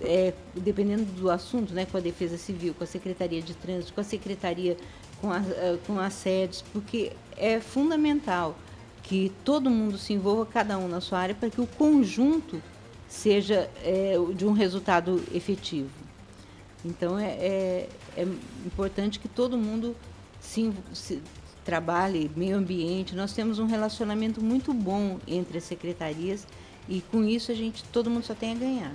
é, 0.00 0.33
dependendo 0.55 1.05
do 1.05 1.31
assunto, 1.31 1.72
né, 1.72 1.87
com 1.87 1.96
a 1.96 2.00
Defesa 2.00 2.37
Civil, 2.37 2.74
com 2.74 2.85
a 2.85 2.87
Secretaria 2.87 3.40
de 3.40 3.55
Trânsito, 3.55 3.94
com 3.94 4.00
a 4.00 4.05
Secretaria, 4.05 4.76
com, 5.20 5.33
a, 5.33 5.38
é, 5.38 5.79
com 5.87 5.98
as 5.98 6.12
sedes, 6.12 6.62
porque 6.72 7.12
é 7.37 7.61
fundamental 7.61 8.57
que 9.02 9.33
todo 9.44 9.70
mundo 9.70 9.96
se 9.96 10.12
envolva, 10.12 10.44
cada 10.44 10.76
um 10.79 10.88
na 10.88 11.00
sua 11.00 11.20
área, 11.20 11.35
para 11.35 11.48
que 11.48 11.61
o 11.61 11.66
conjunto 11.66 12.61
seja 13.09 13.70
é, 13.83 14.16
de 14.35 14.44
um 14.44 14.52
resultado 14.52 15.22
efetivo. 15.33 15.90
Então, 16.85 17.18
é, 17.18 17.31
é, 17.31 17.88
é 18.16 18.22
importante 18.64 19.18
que 19.18 19.29
todo 19.29 19.57
mundo 19.57 19.96
se, 20.40 20.72
se, 20.92 21.22
trabalhe, 21.64 22.31
meio 22.37 22.57
ambiente. 22.57 23.14
Nós 23.14 23.33
temos 23.33 23.59
um 23.59 23.66
relacionamento 23.66 24.42
muito 24.42 24.72
bom 24.72 25.18
entre 25.26 25.59
as 25.59 25.64
secretarias 25.64 26.46
e 26.88 27.01
com 27.01 27.25
isso 27.25 27.51
a 27.51 27.55
gente, 27.55 27.85
todo 27.85 28.11
mundo 28.11 28.25
só 28.25 28.35
tem 28.35 28.53
a 28.53 28.55
ganhar. 28.55 28.92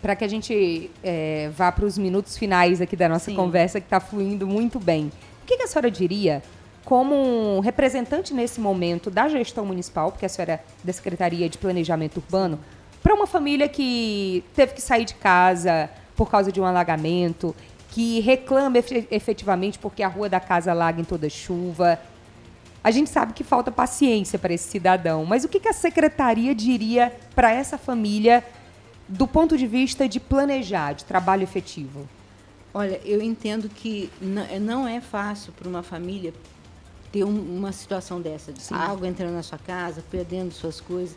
Para 0.00 0.14
que 0.14 0.24
a 0.24 0.28
gente 0.28 0.90
é, 1.02 1.50
vá 1.56 1.72
para 1.72 1.84
os 1.84 1.96
minutos 1.96 2.36
finais 2.36 2.80
aqui 2.80 2.94
da 2.94 3.08
nossa 3.08 3.30
Sim. 3.30 3.36
conversa, 3.36 3.80
que 3.80 3.86
está 3.86 4.00
fluindo 4.00 4.46
muito 4.46 4.78
bem. 4.78 5.10
O 5.42 5.46
que, 5.46 5.56
que 5.56 5.62
a 5.62 5.66
senhora 5.66 5.90
diria 5.90 6.42
como 6.84 7.14
um 7.14 7.60
representante 7.60 8.34
nesse 8.34 8.60
momento 8.60 9.10
da 9.10 9.28
gestão 9.28 9.64
municipal, 9.64 10.12
porque 10.12 10.26
a 10.26 10.28
senhora 10.28 10.52
é 10.52 10.60
da 10.84 10.92
Secretaria 10.92 11.48
de 11.48 11.56
Planejamento 11.56 12.18
Urbano, 12.18 12.58
para 13.02 13.14
uma 13.14 13.26
família 13.26 13.68
que 13.68 14.44
teve 14.54 14.74
que 14.74 14.82
sair 14.82 15.04
de 15.04 15.14
casa 15.14 15.90
por 16.14 16.30
causa 16.30 16.52
de 16.52 16.60
um 16.60 16.64
alagamento, 16.64 17.54
que 17.90 18.20
reclama 18.20 18.76
efetivamente 19.10 19.78
porque 19.78 20.02
a 20.02 20.08
rua 20.08 20.28
da 20.28 20.40
casa 20.40 20.72
alaga 20.72 21.00
em 21.00 21.04
toda 21.04 21.28
chuva, 21.28 21.98
a 22.84 22.90
gente 22.90 23.08
sabe 23.08 23.32
que 23.32 23.42
falta 23.42 23.72
paciência 23.72 24.38
para 24.38 24.52
esse 24.52 24.68
cidadão, 24.68 25.24
mas 25.24 25.42
o 25.42 25.48
que, 25.48 25.58
que 25.58 25.68
a 25.68 25.72
secretaria 25.72 26.54
diria 26.54 27.16
para 27.34 27.50
essa 27.50 27.78
família 27.78 28.44
do 29.08 29.26
ponto 29.26 29.56
de 29.56 29.66
vista 29.66 30.06
de 30.06 30.20
planejar, 30.20 30.92
de 30.92 31.06
trabalho 31.06 31.42
efetivo? 31.42 32.06
Olha, 32.74 33.00
eu 33.02 33.22
entendo 33.22 33.70
que 33.70 34.10
não 34.60 34.86
é 34.86 35.00
fácil 35.00 35.50
para 35.54 35.66
uma 35.66 35.82
família 35.82 36.34
ter 37.10 37.24
uma 37.24 37.72
situação 37.72 38.20
dessa, 38.20 38.52
de 38.52 38.60
Sim. 38.60 38.74
água 38.74 39.08
entrando 39.08 39.32
na 39.32 39.42
sua 39.42 39.58
casa, 39.58 40.04
perdendo 40.10 40.52
suas 40.52 40.78
coisas. 40.78 41.16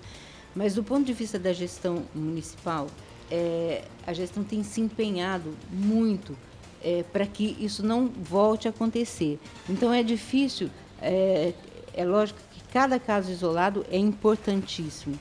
Mas 0.55 0.75
do 0.75 0.83
ponto 0.83 1.03
de 1.03 1.13
vista 1.13 1.37
da 1.37 1.51
gestão 1.51 2.03
municipal, 2.15 2.87
é, 3.29 3.83
a 4.05 4.13
gestão 4.13 4.41
tem 4.41 4.63
se 4.63 4.79
empenhado 4.79 5.53
muito 5.69 6.37
é, 6.81 7.03
para 7.11 7.25
que 7.25 7.57
isso 7.59 7.85
não 7.85 8.07
volte 8.07 8.67
a 8.67 8.71
acontecer. 8.71 9.37
Então 9.67 9.91
é 9.91 10.01
difícil 10.01 10.69
é, 11.01 11.53
é 11.93 12.05
lógico 12.05 12.39
que 12.51 12.61
cada 12.71 12.99
caso 12.99 13.31
isolado 13.31 13.85
é 13.91 13.97
importantíssimo, 13.97 15.17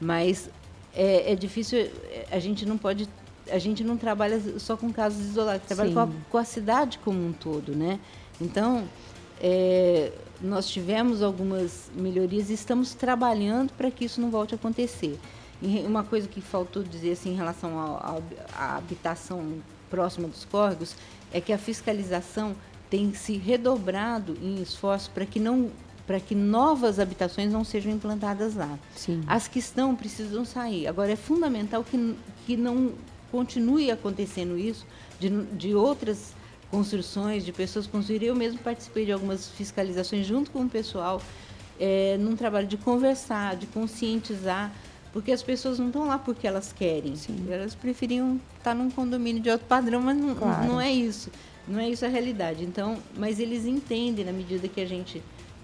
mas 0.00 0.50
é, 0.94 1.32
é, 1.32 1.36
difícil, 1.36 1.90
a 2.30 2.38
gente 2.38 2.64
não 2.64 2.78
pode, 2.78 3.08
a 3.50 3.58
gente 3.58 3.84
não 3.84 3.96
trabalha 3.96 4.40
só 4.58 4.76
com 4.76 4.92
casos 4.92 5.24
isolados, 5.24 5.66
trabalha 5.66 5.92
com 5.92 6.00
a, 6.00 6.08
com 6.30 6.38
a, 6.38 6.44
cidade 6.44 6.98
como 6.98 7.24
um 7.24 7.32
todo, 7.32 7.74
né? 7.74 8.00
Então, 8.40 8.84
é, 9.40 10.10
nós 10.40 10.68
tivemos 10.68 11.22
algumas 11.22 11.90
melhorias 11.94 12.50
e 12.50 12.54
estamos 12.54 12.94
trabalhando 12.94 13.72
para 13.72 13.90
que 13.90 14.04
isso 14.04 14.20
não 14.20 14.30
volte 14.30 14.54
a 14.54 14.56
acontecer. 14.56 15.18
E 15.62 15.78
uma 15.86 16.04
coisa 16.04 16.28
que 16.28 16.40
faltou 16.40 16.82
dizer 16.82 17.12
assim, 17.12 17.32
em 17.32 17.36
relação 17.36 17.78
à 18.54 18.76
habitação 18.76 19.58
próxima 19.90 20.28
dos 20.28 20.44
córregos 20.44 20.94
é 21.32 21.40
que 21.40 21.52
a 21.52 21.58
fiscalização 21.58 22.54
tem 22.90 23.12
se 23.14 23.36
redobrado 23.36 24.36
em 24.42 24.60
esforço 24.62 25.10
para 25.10 25.26
que 25.26 25.40
não 25.40 25.70
para 26.06 26.20
que 26.20 26.36
novas 26.36 27.00
habitações 27.00 27.52
não 27.52 27.64
sejam 27.64 27.90
implantadas 27.90 28.54
lá. 28.54 28.78
Sim. 28.94 29.24
As 29.26 29.48
que 29.48 29.58
estão 29.58 29.96
precisam 29.96 30.44
sair. 30.44 30.86
Agora 30.86 31.10
é 31.10 31.16
fundamental 31.16 31.82
que, 31.82 32.16
que 32.46 32.56
não 32.56 32.92
continue 33.32 33.90
acontecendo 33.90 34.56
isso 34.56 34.86
de, 35.18 35.28
de 35.46 35.74
outras 35.74 36.32
construções, 36.70 37.44
de 37.44 37.52
pessoas 37.52 37.88
construírem. 37.88 38.28
Eu 38.28 38.36
mesmo 38.36 38.58
participei 38.60 39.04
de 39.04 39.12
algumas 39.12 39.48
fiscalizações 39.48 40.26
junto 40.26 40.50
com 40.52 40.62
o 40.62 40.68
pessoal, 40.68 41.20
é, 41.78 42.16
num 42.18 42.36
trabalho 42.36 42.68
de 42.68 42.76
conversar, 42.76 43.56
de 43.56 43.66
conscientizar, 43.66 44.72
porque 45.12 45.32
as 45.32 45.42
pessoas 45.42 45.78
não 45.78 45.88
estão 45.88 46.06
lá 46.06 46.18
porque 46.18 46.46
elas 46.46 46.72
querem. 46.72 47.16
Sim. 47.16 47.46
Elas 47.50 47.74
preferiam 47.74 48.40
estar 48.58 48.74
num 48.74 48.90
condomínio 48.90 49.42
de 49.42 49.50
alto 49.50 49.64
padrão, 49.64 50.00
mas 50.00 50.16
não, 50.16 50.34
claro. 50.34 50.68
não 50.68 50.80
é 50.80 50.92
isso. 50.92 51.30
Não 51.66 51.80
é 51.80 51.88
isso 51.88 52.04
a 52.04 52.08
realidade. 52.08 52.64
Então, 52.64 52.98
mas 53.16 53.40
eles 53.40 53.64
entendem 53.64 54.24
na 54.24 54.32
medida 54.32 54.68
que 54.68 54.80
a 54.80 54.86
gente 54.86 55.22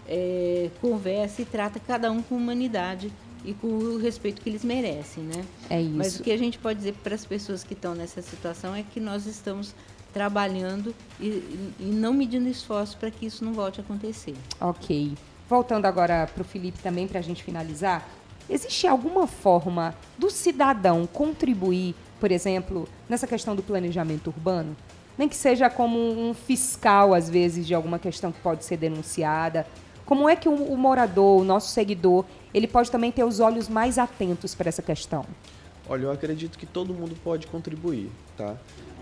é, 0.09 0.71
conversa 0.81 1.43
e 1.43 1.45
trata 1.45 1.79
cada 1.81 2.11
um 2.11 2.23
com 2.23 2.35
humanidade 2.35 3.13
e 3.45 3.53
com 3.55 3.67
o 3.67 3.99
respeito 3.99 4.41
que 4.41 4.49
eles 4.49 4.65
merecem, 4.65 5.25
né? 5.25 5.45
É 5.69 5.81
isso. 5.81 5.95
Mas 5.95 6.21
o 6.21 6.23
que 6.23 6.31
a 6.31 6.37
gente 6.37 6.59
pode 6.59 6.79
dizer 6.79 6.95
para 7.03 7.15
as 7.15 7.25
pessoas 7.25 7.65
que 7.65 7.75
estão 7.75 7.95
nessa 7.95 8.23
situação 8.23 8.75
é 8.75 8.83
que 8.83 9.01
nós 9.01 9.27
estamos 9.27 9.75
trabalhando 10.13 10.95
e, 11.19 11.71
e 11.81 11.85
não 11.85 12.13
medindo 12.13 12.49
esforço 12.49 12.97
para 12.99 13.11
que 13.11 13.27
isso 13.27 13.45
não 13.45 13.53
volte 13.53 13.81
a 13.81 13.85
acontecer. 13.85 14.35
Ok. 14.61 15.15
Voltando 15.49 15.87
agora 15.87 16.27
para 16.33 16.43
o 16.43 16.45
Felipe 16.45 16.79
também, 16.81 17.09
para 17.09 17.19
a 17.19 17.23
gente 17.23 17.43
finalizar, 17.43 18.09
existe 18.49 18.87
alguma 18.87 19.27
forma 19.27 19.95
do 20.19 20.31
cidadão 20.31 21.07
contribuir, 21.07 21.95
por 22.21 22.31
exemplo, 22.31 22.89
nessa 23.09 23.27
questão 23.27 23.57
do 23.57 23.63
planejamento 23.63 24.29
urbano? 24.29 24.77
Nem 25.19 25.29
que 25.29 25.37
seja 25.37 25.69
como 25.69 25.99
um 25.99 26.35
fiscal, 26.35 27.15
às 27.15 27.29
vezes, 27.29 27.67
de 27.67 27.75
alguma 27.75 27.99
questão 27.99 28.33
que 28.33 28.41
pode 28.41 28.65
ser 28.65 28.77
denunciada. 28.77 29.67
Como 30.05 30.29
é 30.29 30.35
que 30.35 30.49
o, 30.49 30.55
o 30.55 30.77
morador, 30.77 31.41
o 31.41 31.45
nosso 31.45 31.69
seguidor, 31.69 32.25
ele 32.53 32.67
pode 32.67 32.91
também 32.91 33.13
ter 33.13 33.25
os 33.25 33.41
olhos 33.41 33.69
mais 33.69 33.99
atentos 33.99 34.55
para 34.55 34.69
essa 34.69 34.83
questão? 34.83 35.25
Olha, 35.89 36.05
eu 36.05 36.11
acredito 36.13 36.59
que 36.59 36.67
todo 36.67 36.95
mundo 36.95 37.17
pode 37.23 37.47
contribuir, 37.47 38.11
tá? 38.37 38.57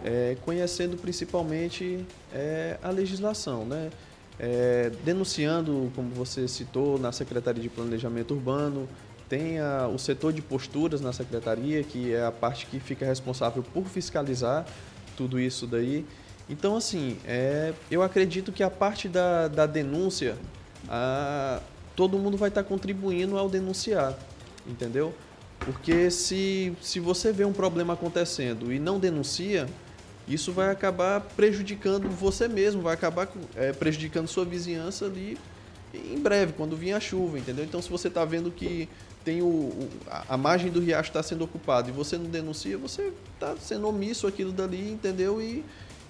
É, 0.05 0.37
conhecendo 0.44 0.96
principalmente 0.96 2.05
é, 2.33 2.79
a 2.83 2.90
legislação, 2.90 3.64
né? 3.64 3.90
É, 4.38 4.90
denunciando, 5.05 5.92
como 5.94 6.09
você 6.11 6.49
citou, 6.49 6.99
na 6.99 7.12
Secretaria 7.12 7.62
de 7.62 7.68
Planejamento 7.68 8.33
Urbano, 8.33 8.88
tem 9.29 9.61
a, 9.61 9.87
o 9.87 9.99
setor 9.99 10.33
de 10.33 10.40
posturas 10.40 11.01
na 11.01 11.12
Secretaria, 11.12 11.85
que 11.85 12.14
é 12.14 12.25
a 12.25 12.33
parte 12.33 12.66
que 12.66 12.81
fica 12.81 13.05
responsável 13.05 13.62
por 13.62 13.85
fiscalizar 13.85 14.66
tudo 15.16 15.38
isso 15.38 15.66
daí. 15.66 16.05
Então, 16.49 16.77
assim, 16.77 17.16
é, 17.25 17.73
eu 17.90 18.03
acredito 18.03 18.51
que 18.51 18.62
a 18.62 18.70
parte 18.70 19.09
da, 19.09 19.46
da 19.49 19.66
denúncia, 19.66 20.37
a, 20.88 21.61
todo 21.94 22.18
mundo 22.18 22.37
vai 22.37 22.49
estar 22.49 22.64
contribuindo 22.64 23.38
ao 23.38 23.49
denunciar, 23.49 24.18
entendeu? 24.66 25.14
Porque 25.61 26.11
se, 26.11 26.73
se 26.81 26.99
você 26.99 27.33
vê 27.33 27.44
um 27.44 27.53
problema 27.53 27.92
acontecendo 27.92 28.73
e 28.73 28.79
não 28.79 28.99
denuncia, 28.99 29.68
isso 30.27 30.53
vai 30.53 30.70
acabar 30.70 31.20
prejudicando 31.20 32.09
você 32.09 32.49
mesmo, 32.49 32.83
vai 32.83 32.94
acabar 32.94 33.29
é, 33.55 33.73
prejudicando 33.73 34.27
sua 34.27 34.44
vizinhança 34.44 35.05
ali 35.05 35.38
em 35.94 36.18
breve, 36.18 36.53
quando 36.53 36.77
vir 36.77 36.92
a 36.92 37.01
chuva, 37.01 37.38
entendeu? 37.38 37.64
Então, 37.64 37.83
se 37.83 37.90
você 37.90 38.09
está 38.09 38.25
vendo 38.25 38.51
que 38.51 38.88
tem 39.24 39.42
o, 39.42 39.46
o, 39.46 39.88
a 40.28 40.37
margem 40.37 40.70
do 40.70 40.80
riacho 40.80 41.11
está 41.11 41.22
sendo 41.22 41.44
ocupada 41.44 41.88
e 41.88 41.92
você 41.92 42.16
não 42.16 42.26
denuncia, 42.26 42.78
você 42.78 43.12
está 43.35 43.56
sendo 43.56 43.88
omisso 43.88 44.26
aquilo 44.26 44.52
dali, 44.52 44.92
entendeu? 44.92 45.40
E 45.40 45.64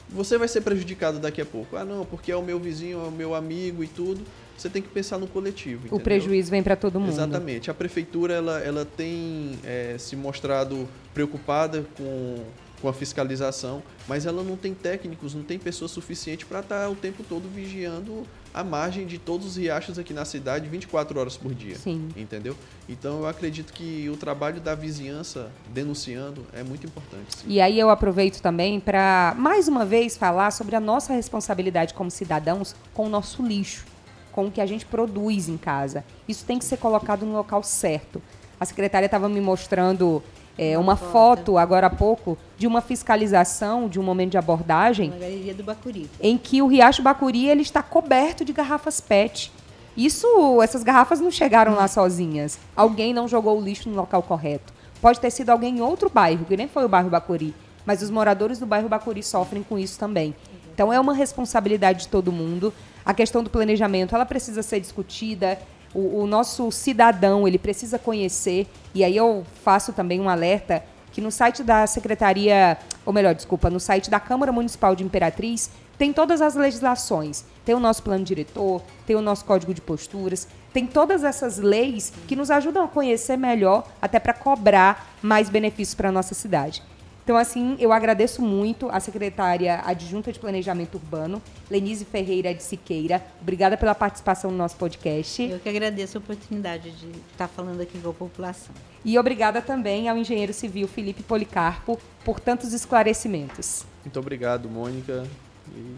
você 0.08 0.36
vai 0.38 0.48
ser 0.48 0.60
prejudicado 0.60 1.18
daqui 1.18 1.40
a 1.40 1.46
pouco. 1.46 1.76
Ah, 1.76 1.84
não, 1.84 2.04
porque 2.04 2.32
é 2.32 2.36
o 2.36 2.42
meu 2.42 2.58
vizinho, 2.58 3.00
é 3.04 3.08
o 3.08 3.12
meu 3.12 3.34
amigo 3.34 3.82
e 3.84 3.86
tudo. 3.86 4.20
Você 4.56 4.68
tem 4.68 4.82
que 4.82 4.88
pensar 4.88 5.18
no 5.18 5.26
coletivo. 5.26 5.86
Entendeu? 5.86 5.98
O 5.98 6.00
prejuízo 6.00 6.50
vem 6.50 6.62
para 6.62 6.76
todo 6.76 7.00
mundo. 7.00 7.10
Exatamente. 7.10 7.70
A 7.70 7.74
prefeitura 7.74 8.34
ela, 8.34 8.58
ela 8.60 8.84
tem 8.84 9.58
é, 9.64 9.96
se 9.98 10.14
mostrado 10.16 10.88
preocupada 11.14 11.84
com 11.96 12.44
com 12.80 12.88
a 12.88 12.92
fiscalização, 12.92 13.82
mas 14.08 14.26
ela 14.26 14.42
não 14.42 14.56
tem 14.56 14.74
técnicos, 14.74 15.34
não 15.34 15.42
tem 15.42 15.58
pessoas 15.58 15.90
suficientes 15.90 16.48
para 16.48 16.60
estar 16.60 16.84
tá 16.84 16.88
o 16.88 16.94
tempo 16.94 17.22
todo 17.22 17.48
vigiando 17.48 18.26
a 18.52 18.64
margem 18.64 19.06
de 19.06 19.18
todos 19.18 19.46
os 19.46 19.56
riachos 19.56 19.98
aqui 19.98 20.12
na 20.12 20.24
cidade 20.24 20.68
24 20.68 21.18
horas 21.18 21.36
por 21.36 21.54
dia. 21.54 21.76
Sim. 21.76 22.08
Entendeu? 22.16 22.56
Então 22.88 23.20
eu 23.20 23.26
acredito 23.26 23.72
que 23.72 24.08
o 24.08 24.16
trabalho 24.16 24.60
da 24.60 24.74
vizinhança 24.74 25.50
denunciando 25.68 26.44
é 26.52 26.62
muito 26.62 26.86
importante. 26.86 27.36
Sim. 27.36 27.46
E 27.46 27.60
aí 27.60 27.78
eu 27.78 27.90
aproveito 27.90 28.40
também 28.40 28.80
para 28.80 29.34
mais 29.38 29.68
uma 29.68 29.84
vez 29.84 30.16
falar 30.16 30.50
sobre 30.50 30.74
a 30.76 30.80
nossa 30.80 31.12
responsabilidade 31.12 31.94
como 31.94 32.10
cidadãos 32.10 32.74
com 32.92 33.06
o 33.06 33.08
nosso 33.08 33.42
lixo, 33.42 33.86
com 34.32 34.46
o 34.46 34.50
que 34.50 34.60
a 34.60 34.66
gente 34.66 34.84
produz 34.84 35.48
em 35.48 35.56
casa. 35.56 36.04
Isso 36.26 36.44
tem 36.44 36.58
que 36.58 36.64
ser 36.64 36.78
colocado 36.78 37.24
no 37.24 37.32
local 37.32 37.62
certo. 37.62 38.20
A 38.58 38.64
secretária 38.64 39.06
estava 39.06 39.28
me 39.28 39.40
mostrando 39.40 40.22
é, 40.62 40.76
uma 40.76 40.94
foto 40.94 41.56
agora 41.56 41.86
há 41.86 41.90
pouco 41.90 42.36
de 42.58 42.66
uma 42.66 42.82
fiscalização 42.82 43.88
de 43.88 43.98
um 43.98 44.02
momento 44.02 44.32
de 44.32 44.36
abordagem 44.36 45.08
Na 45.08 45.16
galeria 45.16 45.54
do 45.54 45.62
Bacuri. 45.64 46.10
em 46.20 46.36
que 46.36 46.60
o 46.60 46.66
Riacho 46.66 47.02
Bacuri 47.02 47.48
ele 47.48 47.62
está 47.62 47.82
coberto 47.82 48.44
de 48.44 48.52
garrafas 48.52 49.00
PET. 49.00 49.50
Isso, 49.96 50.60
essas 50.62 50.82
garrafas 50.82 51.18
não 51.18 51.30
chegaram 51.30 51.74
lá 51.74 51.88
sozinhas. 51.88 52.58
Alguém 52.76 53.14
não 53.14 53.26
jogou 53.26 53.58
o 53.58 53.62
lixo 53.62 53.88
no 53.88 53.96
local 53.96 54.22
correto. 54.22 54.70
Pode 55.00 55.18
ter 55.18 55.30
sido 55.30 55.48
alguém 55.48 55.78
em 55.78 55.80
outro 55.80 56.10
bairro, 56.10 56.44
que 56.44 56.58
nem 56.58 56.68
foi 56.68 56.84
o 56.84 56.88
bairro 56.90 57.08
Bacuri, 57.08 57.54
mas 57.86 58.02
os 58.02 58.10
moradores 58.10 58.58
do 58.58 58.66
bairro 58.66 58.86
Bacuri 58.86 59.22
sofrem 59.22 59.62
com 59.62 59.78
isso 59.78 59.98
também. 59.98 60.34
Então 60.74 60.92
é 60.92 61.00
uma 61.00 61.14
responsabilidade 61.14 62.00
de 62.00 62.08
todo 62.08 62.30
mundo. 62.30 62.70
A 63.02 63.14
questão 63.14 63.42
do 63.42 63.48
planejamento, 63.48 64.14
ela 64.14 64.26
precisa 64.26 64.62
ser 64.62 64.78
discutida, 64.78 65.58
o, 65.94 66.22
o, 66.22 66.26
nosso 66.26 66.70
cidadão 66.70 67.46
ele 67.46 67.58
precisa 67.58 67.98
conhecer 67.98 68.66
e 68.94 69.02
aí 69.02 69.16
eu 69.16 69.44
faço 69.64 69.92
também 69.92 70.20
um 70.20 70.28
alerta 70.28 70.84
que 71.12 71.20
no 71.20 71.30
site 71.30 71.62
da 71.62 71.86
secretaria 71.86 72.78
ou 73.04 73.12
melhor 73.12 73.34
desculpa 73.34 73.68
no 73.68 73.80
site 73.80 74.08
da 74.08 74.20
Câmara 74.20 74.52
Municipal 74.52 74.94
de 74.94 75.02
Imperatriz 75.02 75.70
tem 75.98 76.14
todas 76.14 76.40
as 76.40 76.54
legislações. 76.54 77.44
Tem 77.64 77.74
o 77.74 77.80
nosso 77.80 78.02
plano 78.02 78.24
diretor 78.24 78.82
tem 79.06 79.16
o 79.16 79.20
nosso 79.20 79.44
código 79.44 79.74
de 79.74 79.80
posturas 79.80 80.46
tem 80.72 80.86
todas 80.86 81.24
essas 81.24 81.58
leis 81.58 82.12
que 82.28 82.36
nos 82.36 82.50
ajudam 82.50 82.84
a 82.84 82.88
conhecer 82.88 83.36
melhor 83.36 83.84
até 84.00 84.18
para 84.20 84.32
cobrar 84.32 85.14
mais 85.20 85.50
benefícios 85.50 85.94
para 85.94 86.08
a 86.08 86.12
nossa 86.12 86.34
cidade 86.34 86.82
então, 87.30 87.38
assim, 87.38 87.76
eu 87.78 87.92
agradeço 87.92 88.42
muito 88.42 88.88
a 88.90 88.98
secretária 88.98 89.80
adjunta 89.86 90.32
de 90.32 90.38
Planejamento 90.40 90.96
Urbano, 90.96 91.40
Lenise 91.70 92.04
Ferreira 92.04 92.52
de 92.52 92.60
Siqueira. 92.60 93.24
Obrigada 93.40 93.76
pela 93.76 93.94
participação 93.94 94.50
no 94.50 94.56
nosso 94.56 94.74
podcast. 94.74 95.40
Eu 95.40 95.60
que 95.60 95.68
agradeço 95.68 96.18
a 96.18 96.20
oportunidade 96.20 96.90
de 96.90 97.08
estar 97.30 97.46
falando 97.46 97.82
aqui 97.82 98.00
com 98.00 98.10
a 98.10 98.12
população. 98.12 98.74
E 99.04 99.16
obrigada 99.16 99.62
também 99.62 100.08
ao 100.08 100.16
engenheiro 100.18 100.52
civil 100.52 100.88
Felipe 100.88 101.22
Policarpo 101.22 102.00
por 102.24 102.40
tantos 102.40 102.72
esclarecimentos. 102.72 103.86
Muito 104.04 104.18
obrigado, 104.18 104.68
Mônica. 104.68 105.24
E 105.72 105.94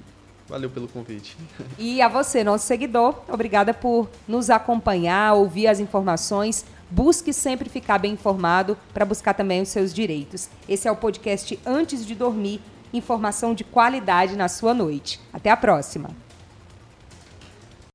valeu 0.47 0.68
pelo 0.68 0.87
convite. 0.87 1.35
E 1.79 2.03
a 2.03 2.09
você, 2.09 2.45
nosso 2.45 2.66
seguidor, 2.66 3.23
obrigada 3.27 3.73
por 3.73 4.07
nos 4.29 4.51
acompanhar, 4.51 5.33
ouvir 5.33 5.66
as 5.66 5.81
informações. 5.81 6.66
Busque 6.93 7.33
sempre 7.33 7.71
ficar 7.71 7.97
bem 7.97 8.13
informado 8.13 8.77
para 8.93 9.07
buscar 9.07 9.33
também 9.33 9.63
os 9.63 9.71
seus 9.71 9.95
direitos. 9.95 10.51
Esse 10.69 10.87
é 10.87 10.93
o 10.93 10.97
podcast 10.97 11.59
Antes 11.65 12.05
de 12.05 12.15
Dormir 12.15 12.61
informação 12.93 13.55
de 13.55 13.65
qualidade 13.65 14.37
na 14.37 14.47
sua 14.47 14.75
noite. 14.75 15.19
Até 15.33 15.49
a 15.49 15.57
próxima! 15.57 16.11